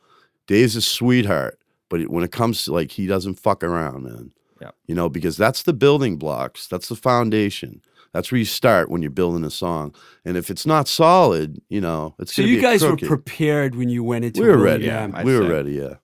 [0.49, 1.61] Dave's a sweetheart,
[1.93, 4.33] but it, when it comes to like he doesn't fuck around, man.
[4.61, 4.71] Yeah.
[4.87, 6.67] You know, because that's the building blocks.
[6.67, 7.83] That's the foundation.
[8.15, 9.95] That's where you start when you're building a song.
[10.25, 14.03] And if it's not solid, you know, it's so you guys were prepared when you
[14.05, 14.87] went into we were ready.
[14.87, 15.53] Yeah, I'd we were say.
[15.53, 15.73] ready.
[15.73, 15.95] Yeah.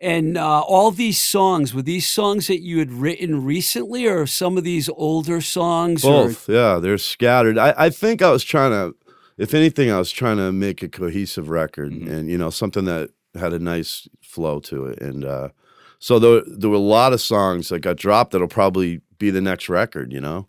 [0.00, 4.56] And uh, all these songs were these songs that you had written recently, or some
[4.56, 6.04] of these older songs?
[6.04, 7.58] or- Both, yeah, they're scattered.
[7.58, 8.94] I, I think I was trying to,
[9.38, 12.08] if anything, I was trying to make a cohesive record Mhm.
[12.12, 15.00] and you know something that had a nice flow to it.
[15.00, 15.48] And uh,
[15.98, 19.40] so there, there were a lot of songs that got dropped that'll probably be the
[19.40, 20.12] next record.
[20.12, 20.48] You know,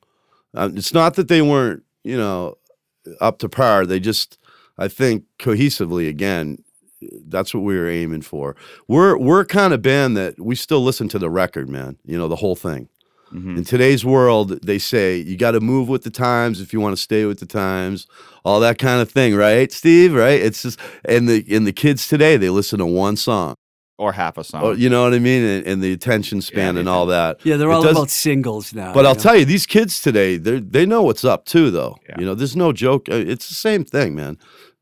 [0.53, 2.57] um, it's not that they weren't you know
[3.19, 3.85] up to par.
[3.85, 4.37] They just,
[4.77, 6.63] I think, cohesively again.
[7.01, 8.55] That's what we were aiming for.
[8.87, 11.97] We're we're kind of band that we still listen to the record, man.
[12.05, 12.89] You know the whole thing.
[13.33, 13.57] Mhm.
[13.57, 16.95] In today's world, they say you got to move with the times if you want
[16.95, 18.07] to stay with the times,
[18.43, 20.13] all that kind of thing, right, Steve?
[20.13, 20.39] Right?
[20.41, 23.55] It's just and the and the kids today they listen to one song,
[23.97, 24.61] Or half a song.
[24.63, 27.37] oh, you know what I mean, and, and the attention span the and all that.
[27.43, 28.93] yeah, they're all about singles now.
[28.93, 29.19] But I'll know?
[29.21, 31.97] tell you, these kids today, they they know what's up too, though.
[32.07, 32.15] Yeah.
[32.19, 33.09] You know, there's no joke.
[33.09, 34.37] Uh, It's the same thing, man.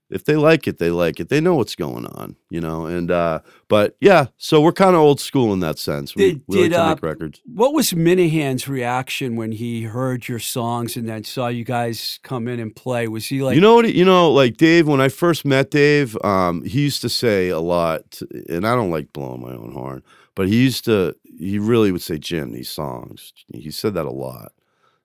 [0.09, 1.27] If they like it, they like it.
[1.27, 2.85] They know what's going on, you know.
[2.85, 6.15] And uh, but yeah, so we're kind of old school in that sense.
[6.15, 7.41] We, Did- we like did, to uh, make records.
[7.45, 12.47] What was Minahan's reaction when he heard your songs and then saw you guys come
[12.47, 13.07] in and play?
[13.09, 13.93] Was he like, you know what?
[13.93, 14.87] You know, like Dave.
[14.87, 18.91] When I first met Dave, um, he used to say a lot, and I don't
[18.91, 20.03] like blowing my own horn,
[20.35, 21.15] but he used to.
[21.37, 24.53] He really would say, "Jim, these songs." He said that a lot,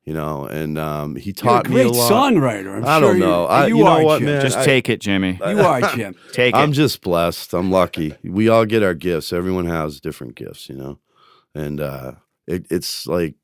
[0.04, 2.10] you know, and um, he you're a taught me great a lot.
[2.10, 2.76] songwriter?
[2.76, 3.44] I'm I sure don't you- know.
[3.46, 4.26] I- you, you know are, what, Jim.
[4.26, 4.40] man?
[4.42, 5.38] Just I- take it, Jimmy.
[5.46, 6.14] You are, Jim.
[6.32, 6.58] Take it.
[6.58, 7.54] I'm just blessed.
[7.54, 8.14] I'm lucky.
[8.24, 9.32] We all get our gifts.
[9.32, 10.98] Everyone has different gifts, you know,
[11.54, 12.12] and uh,
[12.46, 13.36] it, it's like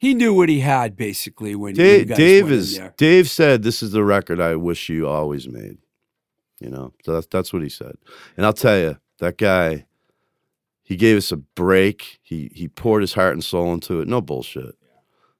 [0.00, 2.76] He knew what he had basically when, when you Dave, guys Dave went in is
[2.78, 2.94] there.
[2.96, 5.78] Dave said this is the record I wish you always made.
[6.60, 7.96] You know, so that's that's what he said.
[8.36, 9.84] And I'll tell you, that guy,
[10.82, 12.18] he gave us a break.
[12.22, 14.08] He he poured his heart and soul into it.
[14.08, 14.74] No bullshit.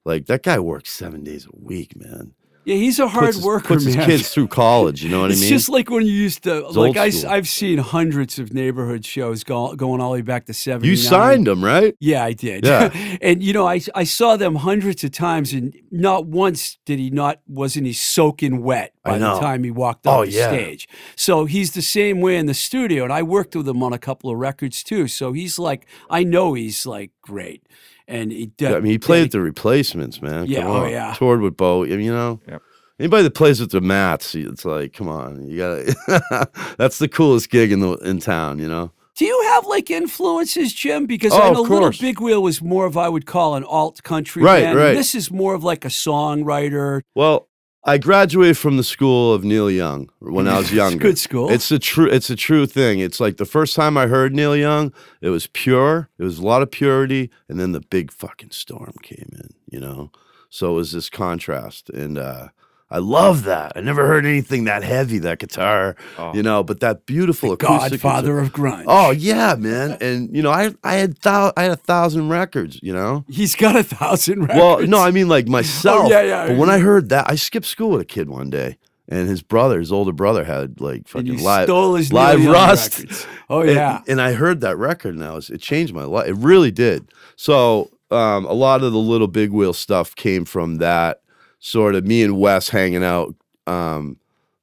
[0.07, 2.33] Like that guy works seven days a week, man.
[2.63, 4.05] Yeah, he's a hard puts his, worker, puts his man.
[4.07, 5.01] kids through college.
[5.01, 5.53] You know what it's I mean?
[5.53, 9.05] It's just like when you used to, It's like I, have seen hundreds of neighborhood
[9.05, 10.89] shows go, going all the way back to 79.
[10.89, 11.95] you signed him, right?
[12.01, 12.65] Yeah, I did.
[12.65, 12.89] Yeah.
[13.21, 17.09] and you know, I I saw them hundreds of times, and not once did he
[17.09, 20.49] not wasn't he soaking wet by the time he walked Oh, the yeah.
[20.49, 20.89] stage.
[21.15, 23.99] So he's the same way in the studio, and I worked with him on a
[23.99, 25.07] couple of records too.
[25.07, 27.63] So he's like, I know he's like great,
[28.07, 28.51] and he.
[28.59, 30.45] Yeah, I mean, he played the replacements, man.
[30.47, 30.91] Yeah, Come oh, on.
[30.91, 31.13] yeah.
[31.17, 31.83] Toured with Bo.
[31.83, 32.61] I mean, you know, Yep.
[32.99, 36.51] anybody that plays with the Mats, it's like, come on, you got.
[36.77, 38.91] That's the coolest gig in the in town, you know.
[39.15, 41.07] Do you have like influences, Jim?
[41.07, 41.97] Because Oh, I of know Little course.
[41.99, 44.77] Big Wheel was more of I would call an alt country Right, band.
[44.77, 44.89] right.
[44.89, 47.01] And this is more of like a songwriter.
[47.15, 47.47] Well,
[47.83, 50.97] I graduated from the school of Neil Young when I was It's younger.
[50.97, 51.49] good school.
[51.49, 52.07] It's a true.
[52.09, 52.99] It's a true thing.
[52.99, 56.09] It's like the first time I heard Neil Young, it was pure.
[56.17, 59.49] It was a lot of purity, and then the big fucking storm came in.
[59.71, 60.11] You know,
[60.49, 62.49] so it was this contrast, and uh,
[62.89, 63.73] I love that.
[63.75, 66.33] I never heard anything that heavy, that guitar, Oh.
[66.33, 67.99] you know, but that beautiful acoustic.
[67.99, 68.85] guitar- Godfather of grunge.
[68.87, 69.97] Oh yeah, man.
[69.99, 73.25] And you know, I I had thou- I had a thousand records, you know.
[73.27, 74.57] He's got a thousand records.
[74.59, 76.09] Well, no, I mean like myself.
[76.09, 76.47] yeah, yeah.
[76.47, 78.77] But when I heard that, I skipped school with a kid one day,
[79.09, 82.45] and his brother, his older brother, had like and fucking you live stole his live
[82.45, 82.99] rust.
[82.99, 83.27] records.
[83.49, 84.01] Oh And- yeah.
[84.07, 86.27] And, I heard that record and I was it changed my life.
[86.29, 87.09] It really did.
[87.35, 91.19] So um, a lot of the little big wheel stuff came from that
[91.67, 93.35] sort of me and Wes hanging out,
[93.67, 94.17] um,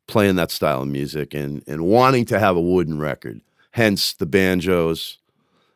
[0.07, 3.41] playing that style of music and and wanting to have a wooden record.
[3.73, 5.19] Hence the banjos.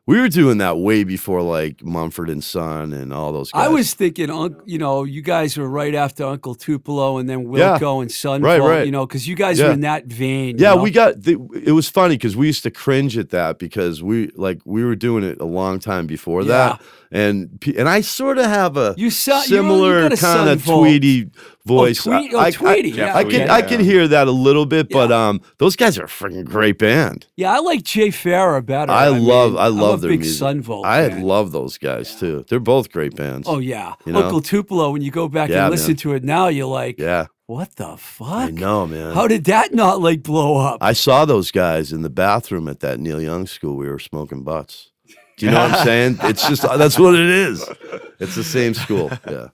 [0.09, 3.67] We were doing that way before like Mumford and Son and all those guys.
[3.67, 4.31] I was thinking,
[4.65, 7.79] you know, you guys were right after Uncle Tupelo and then Yeah.
[7.79, 8.87] Wilco and Son Volt, Right, right.
[8.87, 9.67] you know, because you guys Yeah.
[9.67, 10.57] were in that vein.
[10.59, 10.83] Yeah, know?
[10.83, 11.23] we got.
[11.25, 14.83] The, it was funny because we used to cringe at that because we like we
[14.83, 16.81] were doing it a long time before that,
[17.13, 20.65] and and I sort of have a You you similar kind of.
[20.65, 21.29] Tweety
[21.69, 22.03] voice.
[22.03, 23.49] Tweet- oh, I, I- Tweety, I, yeah, I could okay.
[23.49, 25.29] I could hear that a little bit, but Yeah.
[25.29, 27.27] um, those guys are a freaking great band.
[27.37, 28.91] Yeah, I like Jay Farrar better.
[28.91, 30.39] I, love mean, I I'm love a their big music.
[30.39, 31.23] Son Volt I fan.
[31.23, 32.45] love those guys too.
[32.49, 33.47] They're both great bands.
[33.49, 34.25] Oh yeah, You know?
[34.25, 34.91] Uncle Tupelo.
[34.91, 35.97] When you go back Yeah, and listen man.
[35.99, 38.29] to it now, you're like, yeah, what the fuck?
[38.29, 39.15] I know, man.
[39.15, 40.79] How did that not like blow up?
[40.81, 43.77] I saw those guys in the bathroom at that Neil Young school.
[43.77, 44.91] We were smoking butts.
[45.39, 46.19] Do you know what I'm saying?
[46.25, 47.65] It's just that's what it is.
[48.19, 49.09] It's the same school.
[49.31, 49.49] Yeah.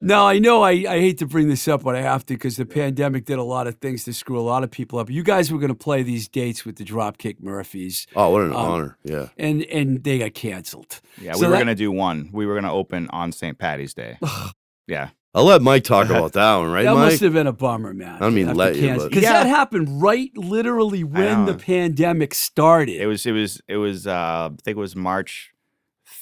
[0.00, 2.56] Now I know I, I hate to bring this up, but I have to because
[2.56, 5.10] the pandemic did a lot of things to screw a lot of people up.
[5.10, 8.50] You guys were going to play these dates with the Dropkick Murphys, Oh, what an
[8.52, 8.96] Um, honor.
[9.02, 9.28] Yeah.
[9.36, 11.00] and and they got canceled.
[11.20, 12.30] Yeah, So we were that- gonna do one.
[12.32, 13.58] We were gonna open on St.
[13.58, 14.18] Patty's Day.
[14.86, 15.10] yeah.
[15.34, 17.10] I'll let Mike talk about that one, right, that Mike?
[17.10, 18.16] must have been a bummer, man.
[18.16, 19.32] I don't mean let you, because Yeah.
[19.44, 22.96] that happened right, literally when the pandemic started.
[23.00, 25.50] It was it was it was uh I think it was March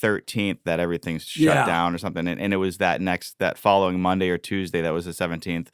[0.03, 1.67] 13th that everything's shut Yeah.
[1.67, 4.93] down or something and, and it was that next that following Monday or Tuesday that
[4.93, 5.69] was the 17th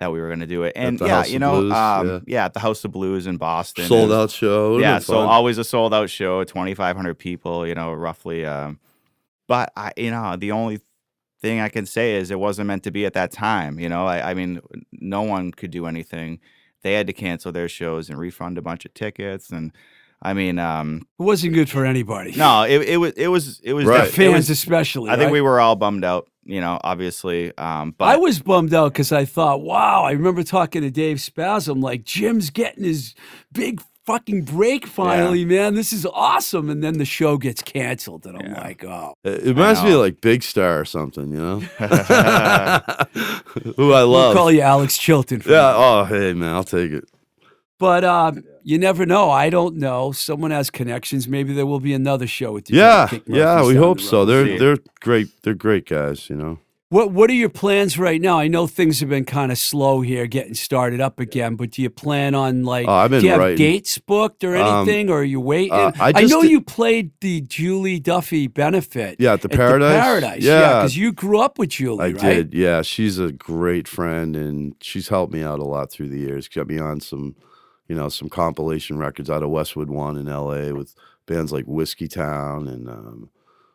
[0.00, 0.72] that we were going to do it.
[0.76, 2.20] And yeah, House you know Blues, um yeah.
[2.26, 2.44] yeah.
[2.46, 3.86] at the House of Blues in Boston.
[3.86, 4.78] Sold was- out show.
[4.78, 5.28] Yeah, so fun.
[5.28, 8.78] always a sold out show, 2500 people, you know, roughly um
[9.46, 10.80] but I you know, the only
[11.40, 14.06] thing I can say is it wasn't meant to be at that time, you know.
[14.06, 14.60] I I mean
[14.92, 16.40] no one could do anything.
[16.82, 19.72] They had to cancel their shows and refund a bunch of tickets and
[20.24, 22.32] I mean um it wasn't good for anybody.
[22.36, 24.00] no, it, it was it was it was Right.
[24.04, 25.10] def- it fans was- especially.
[25.10, 25.32] I think right?
[25.32, 27.56] we were all bummed out, you know, obviously.
[27.58, 31.20] Um but I was bummed out because I thought, wow, I remember talking to Dave
[31.20, 33.14] Spasm, like Jim's getting his
[33.52, 35.74] big fucking break finally, man.
[35.74, 36.68] This is awesome.
[36.68, 39.14] And then the show gets canceled, and I'm like, oh.
[39.24, 41.60] It it reminds me of like Big Star or something, you know?
[41.78, 41.86] Who
[43.92, 44.04] I love.
[44.08, 44.36] We'll love.
[44.36, 45.40] call you Alex Chilton.
[45.40, 45.56] For yeah.
[45.56, 45.74] that.
[45.76, 47.04] Oh, hey, man, I'll take it.
[47.78, 48.32] But uh,
[48.64, 49.30] you never know.
[49.30, 50.10] I don't know.
[50.12, 51.28] Someone has connections.
[51.28, 52.78] Maybe there will be another show with you.
[52.78, 53.08] Yeah.
[53.26, 54.24] Yeah, we hope so.
[54.24, 54.58] They're See.
[54.58, 55.28] they're great.
[55.42, 56.58] They're great guys, you know?
[56.90, 58.38] What What are your plans right now?
[58.38, 61.56] I know things have been kind of slow here, getting started up again.
[61.56, 62.86] But do you plan on like?
[62.86, 63.56] Oh, I've been do you have writing.
[63.56, 65.72] dates booked or Um, anything, or are you waiting?
[65.72, 69.16] uh, I I, know did- you played the Julie Duffy benefit.
[69.18, 70.00] Yeah, at the Paradise?
[70.00, 70.82] Paradise, Yeah.
[70.82, 72.20] because you grew up with Julie, I right?
[72.20, 72.54] did.
[72.54, 76.46] Yeah, she's a great friend, and she's helped me out a lot through the years.
[76.48, 77.34] Got me on some,
[77.88, 80.72] you know, some compilation records out of Westwood One in L.A.
[80.72, 80.94] with
[81.26, 83.30] bands like Whiskeytown and um,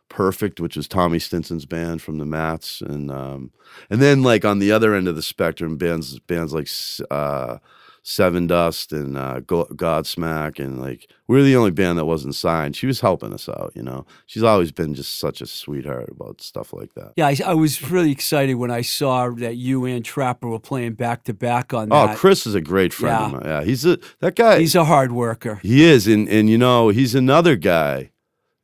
[0.10, 3.52] Perfect, which is Tommy Stinson's band from the Mats, and um,
[3.92, 6.68] and then like on the other end of the spectrum, bands bands like
[7.12, 7.60] uh,
[8.04, 12.76] Sevendust and uh, Go- Godsmack, and like we're the only band that wasn't signed.
[12.76, 14.06] She was helping us out, you know.
[14.26, 17.14] She's always been just such a sweetheart about stuff like that.
[17.18, 20.94] Yeah, I, I was really excited when I saw that you and Trapper were playing
[20.94, 22.10] back to back on that.
[22.12, 22.16] Oh.
[22.16, 23.26] Chris is a great friend Yeah.
[23.26, 23.42] of mine.
[23.46, 24.60] Yeah, he's a that guy.
[24.60, 25.60] He's a hard worker.
[25.62, 28.12] he is, and and you know he's another guy.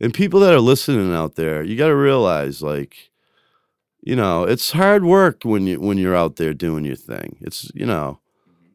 [0.01, 3.11] And people that are listening out there, you got to realize, like,
[4.01, 7.37] you know, it's hard work when you when you're out there doing your thing.
[7.41, 8.19] It's you know,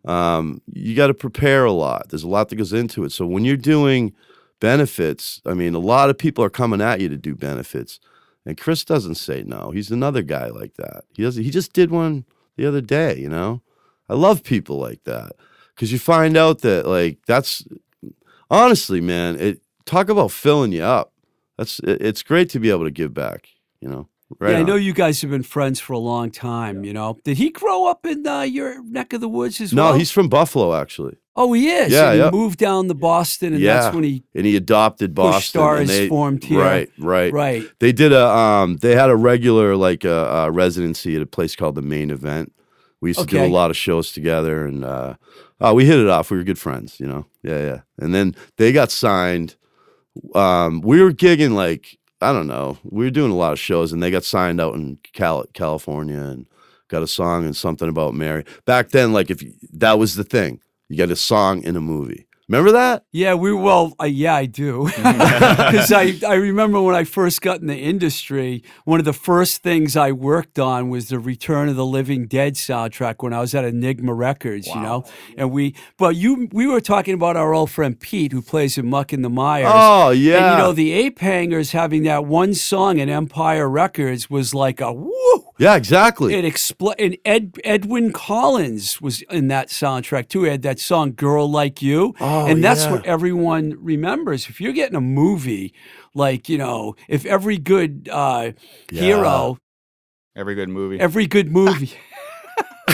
[0.04, 2.08] um, you got to prepare a lot.
[2.08, 3.12] There's a lot that goes into it.
[3.12, 4.14] So when you're doing
[4.60, 8.00] benefits, I mean, a lot of people are coming at you to do benefits,
[8.46, 9.70] and Chris doesn't say no.
[9.70, 11.04] He's another guy like that.
[11.14, 11.42] He doesn't.
[11.42, 12.24] He just did one
[12.56, 13.18] the other day.
[13.18, 13.62] You know,
[14.08, 15.32] I love people like that
[15.74, 17.64] because you find out that like that's
[18.50, 19.36] honestly, man.
[19.38, 21.12] It talk about filling you up.
[21.58, 23.48] That's it, it's great to be able to give back.
[23.80, 24.52] You know, right?
[24.52, 26.84] yeah, I know you guys have been friends for a long time.
[26.84, 29.84] You know, did he grow up in uh, your neck of the woods as No,
[29.84, 29.92] well?
[29.92, 31.90] No, he's from Buffalo actually, oh, he is.
[31.92, 32.30] Yeah, yeah.
[32.30, 33.80] He moved down to Boston, and Yeah.
[33.80, 35.42] that's when he and he adopted Boston.
[35.60, 36.60] Stars and they, formed here.
[36.60, 37.62] Right, right, right.
[37.80, 38.76] They did a um.
[38.76, 42.52] They had a regular like a, uh residency at a place called the Main Event.
[43.00, 45.14] We used to do a lot of shows together, and uh,
[45.58, 46.30] uh, we hit it off.
[46.30, 47.24] We were good friends, you know.
[47.42, 47.80] Yeah, yeah.
[47.98, 49.56] And then they got signed.
[50.34, 52.78] Um, we were gigging like I don't know.
[52.84, 56.18] We were doing a lot of shows, and they got signed out in Cal- California
[56.20, 56.46] and
[56.88, 58.44] got a song and something about Mary.
[58.66, 61.80] Back then, like if you, that was the thing, you got a song in a
[61.80, 62.26] movie.
[62.50, 63.04] Remember that?
[63.12, 67.60] Yeah, we well, uh, yeah, I do, because I I remember when I first got
[67.60, 71.76] in the industry, one of the first things I worked on was the Return of
[71.76, 75.04] the Living Dead soundtrack when I was at Enigma Records, you know,
[75.36, 78.90] and we, but you, we were talking about our old friend Pete who plays in
[78.90, 79.70] Muck and the Mires.
[79.72, 80.50] Oh yeah.
[80.50, 84.80] And you know, the Ape Hangers having that one song in Empire Records was like
[84.80, 85.49] a woo.
[85.60, 86.34] Yeah, exactly.
[86.34, 90.42] It expl- and Ed Edwin Collins was in that soundtrack too.
[90.44, 92.92] He had that song "Girl Like You," Oh, and that's yeah.
[92.92, 94.48] what everyone remembers.
[94.48, 95.72] If you're getting a movie,
[96.14, 98.52] like you know, if every good uh,
[98.90, 99.58] hero,
[100.34, 100.98] Every good movie.
[100.98, 101.92] every good movie.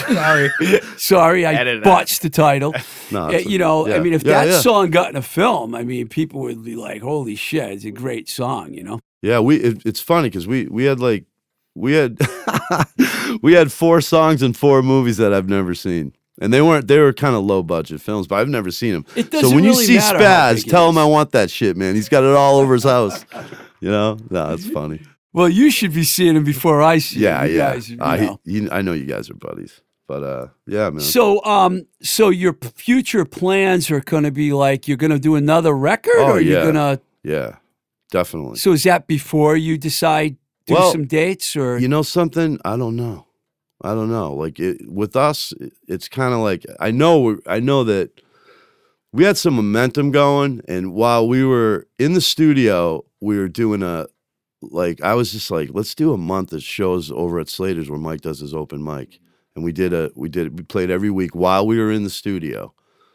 [0.09, 0.51] Sorry.
[0.97, 1.85] Sorry, I Edit that.
[1.89, 2.75] botched the title.
[3.12, 4.61] No, Uh, you know, I mean, if Yeah, that yeah.
[4.61, 7.93] song got in a film, I mean, people would be like, "Holy shit, it's a
[7.93, 8.99] great song," you know.
[9.23, 11.25] Yeah, we it, it's funny because we we had like
[11.77, 12.18] we had
[13.43, 16.99] we had four songs and four movies that I've never seen, and they weren't they
[16.99, 19.07] were kind of low budget films, but I've never seen them.
[19.14, 21.03] It So doesn't when you see matter how big Spaz, it tell him is.
[21.03, 21.95] I want that shit, man.
[21.95, 23.24] He's got it all over his house.
[23.79, 25.03] You know, no, it's funny.
[25.35, 27.51] Well, you should be seeing him before I see Yeah, him.
[27.51, 27.72] You yeah.
[27.74, 28.41] guys, you Uh, know.
[28.47, 31.01] he, I know you guys are buddies, but uh, yeah, man.
[31.01, 35.18] So, um, so your p- future plans are going to be like you're going to
[35.18, 36.72] do another record, Oh, or you're yeah.
[36.72, 37.01] to.
[37.22, 37.57] yeah,
[38.11, 38.57] definitely.
[38.57, 40.37] So, is that before you decide
[40.67, 42.59] do Well, some dates, or You know something?
[42.64, 43.27] I don't know.
[43.83, 44.35] I don't know.
[44.35, 45.53] Like it, with us,
[45.87, 47.39] it's kind of like I know.
[47.47, 48.11] I know that
[49.12, 53.83] we had some momentum going, and while we were in the studio, we were doing
[53.83, 54.07] a
[54.62, 55.03] like.
[55.03, 58.23] I was just like, let's do a month of shows over at Slater's where Mike
[58.23, 59.21] does his open mic,
[59.55, 62.11] and we did a we did we played every week while we were in the
[62.11, 62.73] studio.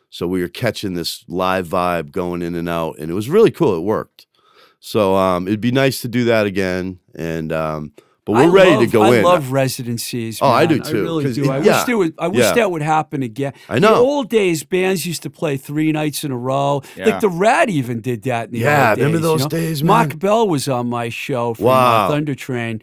[0.10, 3.52] So we were catching this live vibe going in and out, and it was really
[3.52, 3.76] cool.
[3.78, 4.28] It worked.
[4.84, 7.92] So um, it'd be nice to do that again, and um,
[8.26, 9.26] but we're I ready love- to go I in.
[9.26, 10.40] I love residencies.
[10.42, 11.44] Oh, I do too, I really do.
[11.44, 12.12] it- I yeah, wish there was.
[12.18, 12.54] I wish yeah.
[12.54, 13.54] that would happen again.
[13.70, 13.94] I In know.
[13.94, 16.82] the old days, bands used to play three nights in a row.
[16.98, 17.06] Yeah.
[17.06, 18.46] Like the Rat even did that.
[18.48, 19.48] In the Yeah, old days, remember you those know?
[19.50, 20.18] days, Mark?
[20.18, 22.06] Bell was on my show from Wow.
[22.06, 22.82] uh, Thunder Train.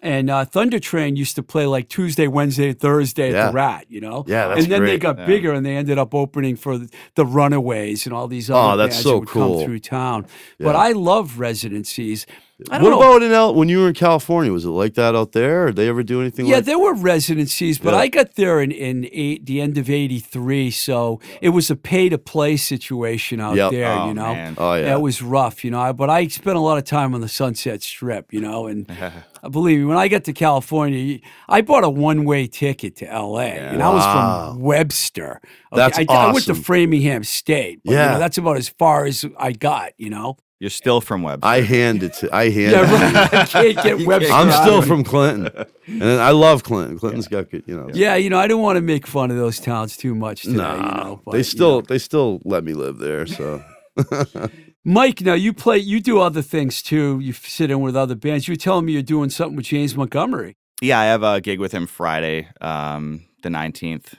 [0.00, 4.00] And uh, Thunder Train used to play like Tuesday, Wednesday, Thursday at the Rat, you
[4.00, 4.24] know.
[4.28, 5.26] Yeah, that's and then they got Yeah.
[5.26, 8.76] bigger, and they ended up opening for the, the Runaways and all these other Oh,
[8.76, 9.56] that's bands so that would cool.
[9.58, 10.26] come through town.
[10.60, 12.26] But I love residencies.
[12.70, 13.10] I don't What know.
[13.10, 14.52] about in L- when you were in California?
[14.52, 15.64] Was it like that out there?
[15.64, 18.00] Or did they ever do anything like Yeah, like there were residencies, but Yeah.
[18.00, 22.08] I got there in, in eight, the end of '83, so it was a pay
[22.08, 23.70] to play situation out Yep.
[23.70, 23.92] there.
[23.92, 24.54] Oh, you know, man.
[24.58, 24.94] Oh, yeah.
[24.96, 25.64] it was rough.
[25.64, 28.32] You know, I- but I spent a lot of time on the Sunset Strip.
[28.32, 28.90] You know, and
[29.42, 33.06] I believe me, when I got to California, I bought a one way ticket to
[33.08, 33.44] L.A.
[33.50, 35.40] and I was from Webster.
[35.72, 36.54] That's I, I went to.
[36.56, 37.82] Framingham State.
[37.84, 38.12] But, you Yeah.
[38.14, 39.92] know, that's about as far as I got.
[39.96, 41.46] You know, You're still from Webster.
[41.46, 42.72] I hand it to I hand.
[42.72, 43.32] yeah, right.
[43.34, 44.32] I can't get Webster.
[44.32, 46.98] I'm still from Clinton, and I love Clinton.
[46.98, 47.88] Clinton's got good, you know.
[47.92, 50.56] Yeah, you know, I don't want to make fun of those towns too much today.
[50.56, 51.80] Nah, you know, but, they you still know.
[51.82, 53.24] they still let me live there.
[53.26, 53.62] So
[54.84, 57.20] Mike, now you play, you do other things too.
[57.20, 58.48] You sit in with other bands.
[58.48, 60.56] You're telling me you're doing something with James Montgomery.
[60.80, 64.14] Yeah, I have a gig with him Friday, um, the nineteenth,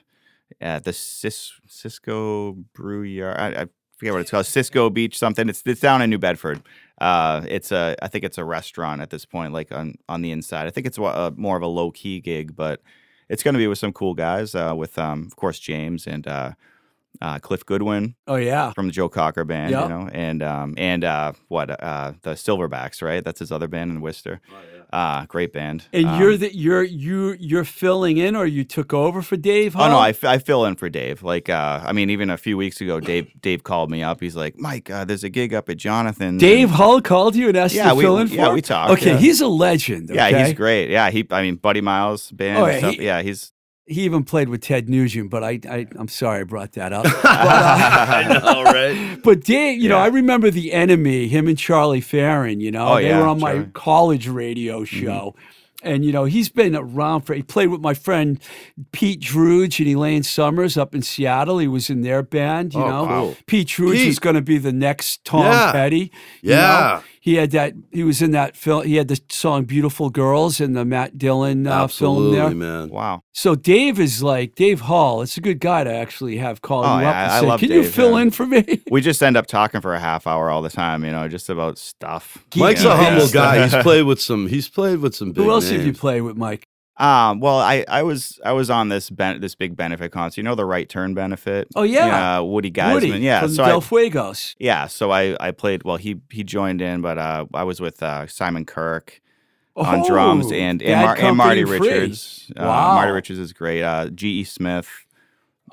[0.61, 3.37] at the Cis- Cisco Brew Yard.
[3.37, 3.65] I, I
[3.99, 4.45] forget what it's called.
[4.47, 5.47] Cisco Beach something.
[5.49, 6.61] It's it's down in New Bedford.
[6.99, 10.31] Uh, it's a I think it's a restaurant at this point, like on on the
[10.31, 10.65] inside.
[10.67, 12.81] I think it's wa- a, more of a low key gig, but
[13.29, 14.55] it's going to be with some cool guys.
[14.55, 16.51] Uh, with um, of course James and uh,
[17.21, 19.83] uh, Cliff Goodwin Oh yeah, from the Joe Cocker band, Yeah.
[19.83, 23.23] you know, and um, and uh, what uh, the Silverbacks, right?
[23.23, 24.41] That's his other band in Worcester.
[24.91, 25.85] Uh, great band.
[25.93, 29.75] and Um, you're the you're you you're filling in, or you took over for Dave?
[29.75, 29.97] Oh no?
[29.97, 31.21] I, f- I fill in for Dave.
[31.21, 34.19] Like, uh, I mean, even a few weeks ago, Dave Dave called me up.
[34.19, 36.41] He's like, Mike, uh, there's a gig up at Jonathan's.
[36.41, 38.47] Dave and- Hull called you and asked Yeah, you to we- fill in for yeah,
[38.47, 38.53] for.
[38.55, 39.17] we talked, Okay, yeah.
[39.17, 40.09] he's a legend.
[40.11, 40.89] Yeah, he's great.
[40.89, 41.23] Yeah, he.
[41.29, 42.57] I mean, Buddy Miles band.
[42.57, 42.93] Oh, and yeah, stuff.
[42.95, 43.51] he- yeah, he's.
[43.89, 47.05] He even played with Ted Nugent, but I, I I'm sorry I brought that up.
[47.23, 49.19] But, uh, know, right?
[49.23, 52.95] But Dave, you know, I remember the enemy, him and Charlie Farren, you know, Oh,
[52.95, 53.63] they yeah, were on my Charlie.
[53.65, 53.71] Mm-hmm.
[53.71, 55.35] college radio show.
[55.81, 58.37] And, you know, he's been around for, he played with my friend
[58.91, 61.57] Pete Droge and Elaine Summers up in Seattle.
[61.59, 63.07] He was in their band, you Oh, know.
[63.07, 63.37] cool.
[63.47, 64.07] Pete Droge Pete.
[64.09, 65.71] is going to be the next Tom Yeah.
[65.71, 66.11] Petty.
[66.41, 67.01] you know.
[67.21, 67.31] Yeah.
[67.31, 70.73] He had that, he was in that film, he had the song Beautiful Girls in
[70.73, 72.49] the Matt Dillon uh, film there.
[72.51, 72.89] man.
[72.89, 73.23] Wow.
[73.33, 76.95] So Dave is like, Dave Hull, it's a good guy to actually have call Oh,
[76.97, 78.21] you yeah, up and I- I say, love can you fill yeah.
[78.21, 78.81] in for me?
[78.89, 81.03] We just end up talking for a half hour all the time.
[81.05, 82.43] You know, just about stuff.
[82.55, 82.93] Mike's Yeah.
[82.93, 83.31] a humble Yeah.
[83.33, 83.63] guy.
[83.67, 84.47] He's played with some.
[84.47, 86.63] He's played with some big Who else have you played with, Mike?
[86.99, 90.37] Um, well, I, I was I was on this ben- this big benefit concert.
[90.37, 91.67] You know the Right Turn benefit.
[91.75, 92.39] Oh, yeah.
[92.39, 92.93] Uh, Woody Giessmann.
[92.93, 93.39] Woody yeah.
[93.41, 94.55] from so Del I, Fuegos.
[94.59, 94.85] yeah.
[94.87, 95.83] So I I played.
[95.83, 99.21] Well, he he joined in, but uh, I was with uh, Simon Kirke.
[99.77, 101.63] on drums Oh, and and, Mar- and Marty.
[101.63, 102.51] Richards.
[102.57, 102.95] Uh, Wow.
[102.95, 103.81] Marty Richards is great.
[103.81, 104.43] Uh, G.E.
[104.43, 104.89] Smith.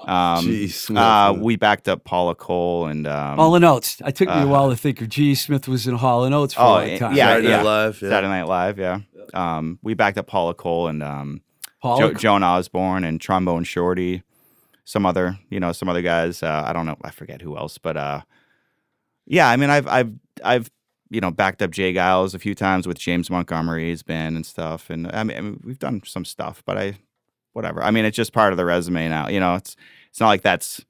[0.04, 0.68] Um, G.E.
[0.68, 4.00] Smith, uh, we backed up Paula Cole and um, Hall and Oates.
[4.04, 5.34] I took me a uh, while to think of G.
[5.34, 7.14] Smith was in Hall and Oates for Oh, a long yeah, time.
[7.16, 7.56] yeah, Saturday yeah.
[7.58, 8.02] Night Live.
[8.02, 8.08] Yeah.
[8.08, 8.78] Saturday Night Live.
[8.78, 9.00] Yeah,
[9.34, 11.40] um, we backed up Paula Cole and um,
[11.82, 14.22] Paul, jo- Joan Osborne and Trombone Shorty,
[14.84, 16.42] some other you know some other guys.
[16.42, 18.20] Uh, I don't know, I forget who else, but uh,
[19.26, 20.12] yeah, I mean I've I've
[20.44, 20.70] I've
[21.10, 21.92] you know backed up J.
[21.94, 25.60] Geils a few times with James Montgomery's band and stuff, and I mean, I mean
[25.64, 26.98] we've done some stuff, but I
[27.56, 27.82] whatever.
[27.82, 29.28] I mean it's just part of the resume now.
[29.28, 29.74] You know, it's
[30.10, 30.84] it's not like that's.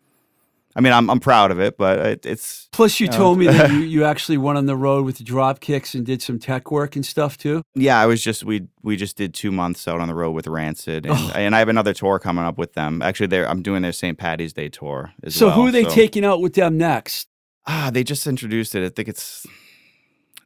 [0.78, 3.16] I mean, I'm I'm proud of it, but it, it's Plus, you No.
[3.16, 6.04] told me that you, you actually went on the road with the drop kicks and
[6.04, 7.62] did some tech work and stuff too.
[7.74, 10.46] Yeah, I was just we we just did two months out on the road with
[10.46, 11.32] Rancid, and, Oh.
[11.34, 13.00] and I have another tour coming up with them.
[13.00, 14.18] Actually, they're I'm doing their St.
[14.18, 15.54] Patty's Day tour as So, well.
[15.56, 17.26] who are they so- taking out with them next?
[17.66, 18.84] Ah, they just introduced it.
[18.84, 19.46] I think it's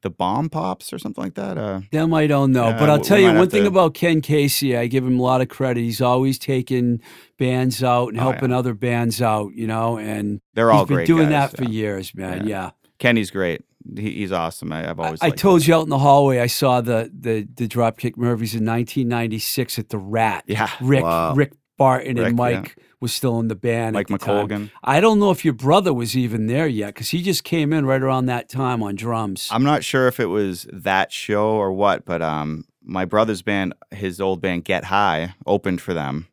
[0.02, 1.58] the Bomb Pops or something like that.
[1.58, 3.62] Uh, Them I don't know, Yeah, but I'll we- tell we you one have thing
[3.64, 4.76] to- about Ken Casey.
[4.76, 5.80] I give him a lot of credit.
[5.82, 7.00] He's always taking
[7.38, 8.58] bands out and Oh, helping yeah.
[8.58, 11.06] other bands out, you know, and they're all he's been great.
[11.06, 11.70] doing guys, that for yeah.
[11.70, 12.46] years, man.
[12.46, 12.70] Yeah.
[12.98, 13.62] Kenny's great.
[13.96, 14.72] He, he's awesome.
[14.72, 15.22] I, I've always.
[15.22, 15.68] I liked told him.
[15.68, 16.38] you out in the hallway.
[16.38, 20.44] I saw the the the Dropkick Murphys in 1996 at the Rat.
[20.46, 21.34] Yeah, Rick Wow.
[21.34, 22.36] Rick Barton Rick, and.
[22.36, 23.94] Mike was still in the band.
[23.94, 24.48] Mike at the time.
[24.48, 24.70] McColgan.
[24.84, 27.86] I don't know if your brother was even there yet because he just came in
[27.86, 29.48] right around that time on drums.
[29.50, 33.74] I'm not sure if it was that show or what, but um, my brother's band,
[33.90, 36.28] his old band Get High, opened for them.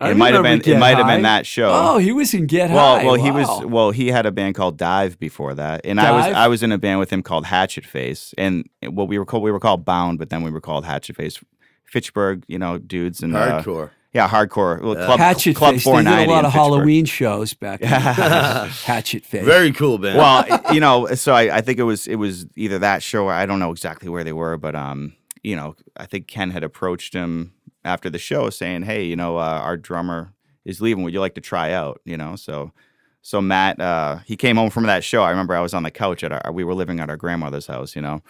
[0.00, 0.60] I it might have been.
[0.60, 1.70] Get it might have been that show.
[1.72, 3.04] Oh, he was in Get well, High.
[3.04, 3.64] well, he was.
[3.66, 6.26] Well, he had a band called Dive before that, and I was.
[6.26, 9.42] I was in a band with him called Hatchet Face, and what we were called.
[9.42, 11.40] We were called Bound, but then we were called Hatchet Face.
[11.84, 13.90] Fitchburg, you know, dudes and uh, Hardcore.
[14.12, 14.80] Yeah, hardcore.
[14.82, 15.04] Well, Yeah.
[15.06, 15.84] Club Hatchet Club Face.
[15.84, 16.52] They did a lot of Fitchburg.
[16.52, 17.90] Halloween shows back then.
[18.84, 19.44] Hatchet Face.
[19.44, 20.16] Very cool band.
[20.18, 23.32] well, you know, so I, I think it was it was either that show or
[23.32, 26.64] I don't know exactly where they were, but um, you know, I think Ken had
[26.64, 27.52] approached him
[27.84, 30.32] after the show saying, "Hey, you know, uh, our drummer
[30.64, 31.04] is leaving.
[31.04, 32.72] Would you like to try out?" You know, so
[33.20, 35.22] so Matt, uh, he came home from that show.
[35.22, 37.66] I remember I was on the couch at our we were living at our grandmother's
[37.66, 38.22] house, you know,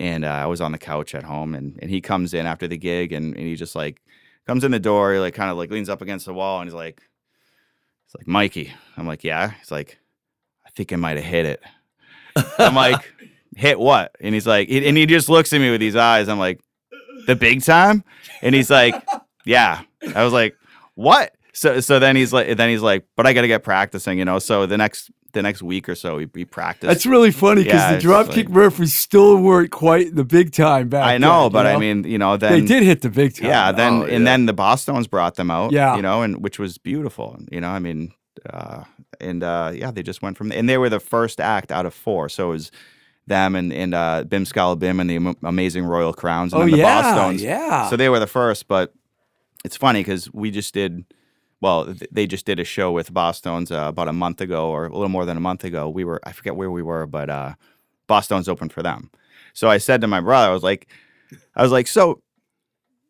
[0.00, 2.66] and uh, I was on the couch at home, and and he comes in after
[2.66, 4.00] the gig, and, and he just like
[4.46, 6.68] comes in the door, he like kind of like leans up against the wall, and
[6.68, 7.02] he's like,
[8.06, 8.72] he's like Mikey.
[8.96, 9.50] I'm like, yeah.
[9.58, 9.98] He's like,
[10.66, 11.62] I think I might have hit it.
[12.58, 13.12] I'm like,
[13.56, 14.14] hit what?
[14.20, 16.28] And he's like, and he just looks at me with these eyes.
[16.28, 16.60] I'm like,
[17.26, 18.04] the big time?
[18.42, 18.94] And he's like,
[19.44, 19.82] yeah.
[20.14, 20.56] I was like,
[20.94, 21.32] what?
[21.52, 24.24] So so then he's like, then he's like, but I got to get practicing, you
[24.24, 24.38] know.
[24.38, 26.88] So the next the next week or so, we, we practiced.
[26.88, 30.88] That's really funny because Yeah, the Dropkick like- Murphys still weren't quite the big time
[30.88, 31.14] back then.
[31.14, 33.36] I know, then, but you I mean, you know, then they did hit the big
[33.36, 33.46] time.
[33.46, 34.30] Yeah, then Oh, and yeah.
[34.32, 35.70] then the Bosstones brought them out.
[35.72, 35.94] Yeah.
[35.96, 37.38] you know, and which was beautiful.
[37.52, 38.12] You know, I mean,
[38.52, 38.82] uh,
[39.20, 41.94] and uh, yeah, they just went from and they were the first act out of
[41.94, 42.70] four, so it was
[43.28, 46.72] them and and uh, Bim Skala Bim and the Amazing Royal Crowns and Oh then
[46.72, 47.40] the yeah, Bosstones.
[47.40, 47.88] yeah.
[47.90, 48.92] So they were the first, but
[49.64, 51.04] it's funny because we just did.
[51.60, 54.92] Well, they just did a show with Bosstones uh, about a month ago, or a
[54.92, 55.88] little more than a month ago.
[55.88, 57.54] We were I forget where we were, but uh,
[58.08, 59.10] Bosstones opened for them.
[59.52, 60.86] So I said to my brother, I was like,
[61.54, 62.22] I was like, so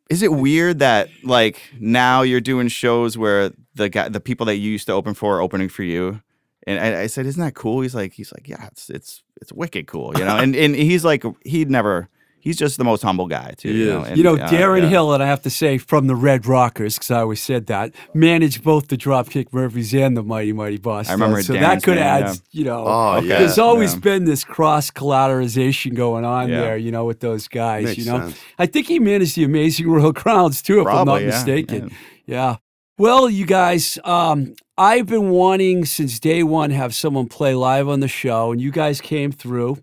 [0.09, 4.57] is it weird that like now you're doing shows where the guy, the people that
[4.57, 6.23] you used to open for are opening for you?
[6.67, 7.81] And I, I said, isn't that cool?
[7.81, 10.37] He's like, he's like, yeah, it's it's it's wicked cool, you know.
[10.43, 12.09] and and he's like, he'd never.
[12.47, 13.73] He's just the most humble guy too.
[13.73, 14.09] He you know, is.
[14.09, 14.89] and, you know, uh, Darren yeah.
[14.89, 17.93] Hill, and I have to say, from the Red Rockers, because I always said that,
[18.15, 21.15] managed both the Dropkick Murphys and the Mighty Mighty Boston.
[21.19, 22.35] remember so that could name, add, yeah.
[22.53, 23.27] you know, Oh, Okay.
[23.27, 23.39] yeah.
[23.41, 24.01] there's always yeah.
[24.01, 26.61] been this cross collateralization going on Yeah.
[26.61, 27.85] there, you know, with those guys.
[27.87, 28.39] Makes you know, sense.
[28.59, 31.89] I think he managed the Amazing Royal Crowns too, if I'm not yeah, mistaken.
[31.91, 31.97] yeah.
[32.27, 32.57] Yeah.
[32.99, 38.01] Well, you guys, um, I've been wanting since day one have someone play live on
[38.01, 39.79] the show, and you guys came through,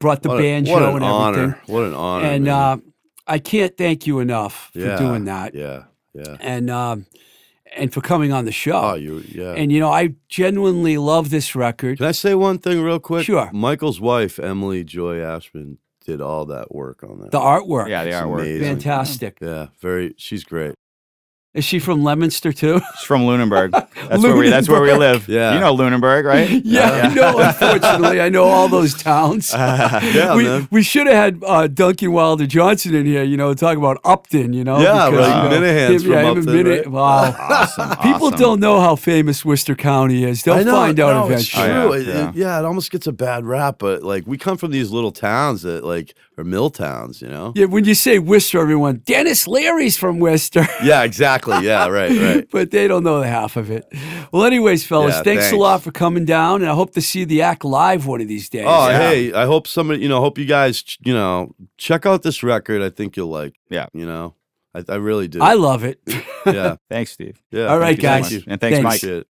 [0.00, 1.38] brought the What a- banjo what an and honor.
[1.42, 1.74] everything.
[1.74, 2.24] What an honor.
[2.26, 2.54] and man.
[2.54, 2.76] uh,
[3.26, 5.84] I can't thank you enough yeah, for doing that, Yeah,
[6.14, 6.36] yeah.
[6.40, 7.06] and um,
[7.76, 8.72] and for coming on the show.
[8.80, 9.52] Oh, you, yeah.
[9.52, 11.98] And you know, I genuinely love this record.
[11.98, 13.24] Can I say one thing real quick?
[13.26, 13.48] Sure.
[13.52, 17.30] Michael's wife, Emily Joy Ashman, did all that work on that.
[17.30, 18.40] The artwork, Yeah, the It's artwork.
[18.40, 18.66] amazing.
[18.66, 19.38] fantastic.
[19.40, 20.14] yeah, very.
[20.16, 20.74] She's great.
[21.52, 22.78] Is she from Leominster too?
[22.98, 23.72] She's from Lunenburg.
[23.72, 24.50] That's where we.
[24.50, 25.26] That's where we live.
[25.28, 25.54] Yeah.
[25.54, 26.48] you know Lunenburg, right?
[26.64, 27.38] yeah, I know.
[27.40, 29.52] Unfortunately, I know all those towns.
[30.10, 30.68] Yeah, we, man.
[30.70, 34.52] we should have had uh, Duncan Wilder Johnson in here, you know, talk about Upton,
[34.52, 34.80] you know.
[34.80, 36.86] Yeah, because, like you know, Minahan's him- yeah, from him Upton, Mina- right?
[36.88, 37.36] Wow.
[37.38, 37.90] Awesome.
[37.98, 38.38] People awesome.
[38.38, 40.42] don't know how famous Worcester County is.
[40.44, 41.66] They'll I know, find out no, it's eventually.
[41.66, 41.74] true.
[41.74, 42.28] Oh, yeah, It- yeah.
[42.30, 45.12] it- yeah, it almost gets a bad rap, but like we come from these little
[45.12, 47.52] towns that like are mill towns, you know.
[47.56, 50.66] Yeah, when you say Worcester, everyone, Denis Leary's from Worcester.
[50.82, 51.39] Yeah, exactly.
[51.48, 51.66] Exactly.
[51.66, 52.48] Yeah, right, right.
[52.52, 53.84] but they don't know the half of it.
[54.32, 57.24] Well, anyways, fellas, Yeah, thanks, a lot for coming down, and I hope to see
[57.24, 58.66] the act live one of these days.
[58.66, 58.98] Oh, Yeah.
[58.98, 62.82] hey, I hope somebody, you know, hope you guys, you know, check out this record.
[62.82, 63.54] I think you'll like.
[63.68, 63.86] Yeah.
[63.92, 64.34] You know,
[64.74, 65.42] I, I really do.
[65.42, 66.00] I love it.
[66.46, 66.76] yeah.
[66.88, 67.42] Thanks, Steve.
[67.50, 67.66] Yeah.
[67.66, 68.46] All right, thank you so guys.
[68.46, 68.84] And thanks, Thanks.
[68.84, 69.00] Mike.
[69.00, 69.26] Shit.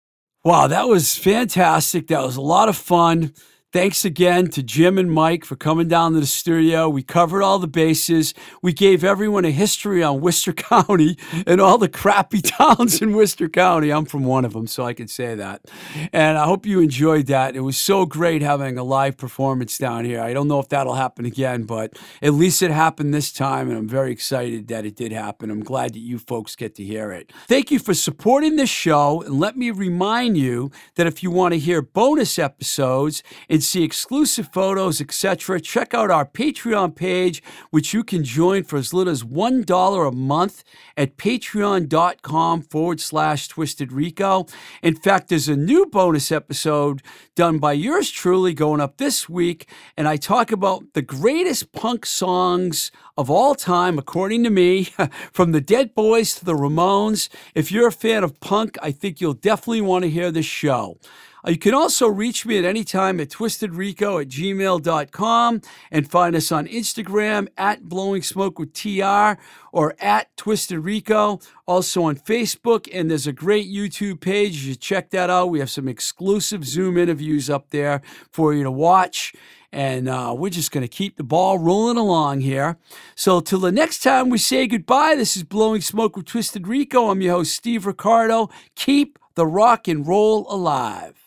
[0.43, 2.07] Wow, that was fantastic.
[2.07, 3.33] That was a lot of fun.
[3.73, 6.87] Thanks again to Jim and Mike for coming down to the studio.
[6.87, 8.33] We covered all the bases.
[8.61, 13.49] We gave everyone a history on Worcester County and all the crappy towns in Worcester
[13.49, 13.91] County.
[13.91, 15.65] I'm from one of them, so I can say that.
[16.13, 17.57] And I hope you enjoyed that.
[17.57, 20.21] It was so great having a live performance down here.
[20.21, 23.77] I don't know if that'll happen again, but at least it happened this time, and
[23.77, 25.51] I'm very excited that it did happen.
[25.51, 27.33] I'm glad that you folks get to hear it.
[27.49, 31.53] Thank you for supporting this show, and let me remind you that if you want
[31.53, 37.41] to hear bonus episodes and see exclusive photos, etc., check out our Patreon page,
[37.71, 40.63] which you can join for as little as $1 a month
[40.95, 44.45] at patreon.com forward slash twisted rico.
[44.81, 47.01] In fact, there's a new bonus episode
[47.35, 52.05] done by yours truly going up this week, and I talk about the greatest punk
[52.05, 54.89] songs of all time, according to me,
[55.31, 57.29] from the Dead Boys to the Ramones.
[57.55, 60.97] If you're a fan of punk, I think you'll definitely want to hear this show.
[61.45, 65.61] Uh, You can also reach me at any time at twistedrico at gmail.com
[65.91, 69.39] and find us on Instagram at Blowing Smoke with TR
[69.71, 71.39] or at Twisted Rico.
[71.65, 74.55] Also on Facebook, and there's a great YouTube page.
[74.63, 75.49] You should check that out.
[75.49, 79.33] We have some exclusive Zoom interviews up there for you to watch.
[79.73, 82.77] And uh, we're just going to keep the ball rolling along here.
[83.15, 87.09] So, till the next time we say goodbye, this is Blowing Smoke with Twisted Rico.
[87.09, 88.49] I'm your host, Steve Ricardo.
[88.75, 91.26] Keep the rock and roll alive.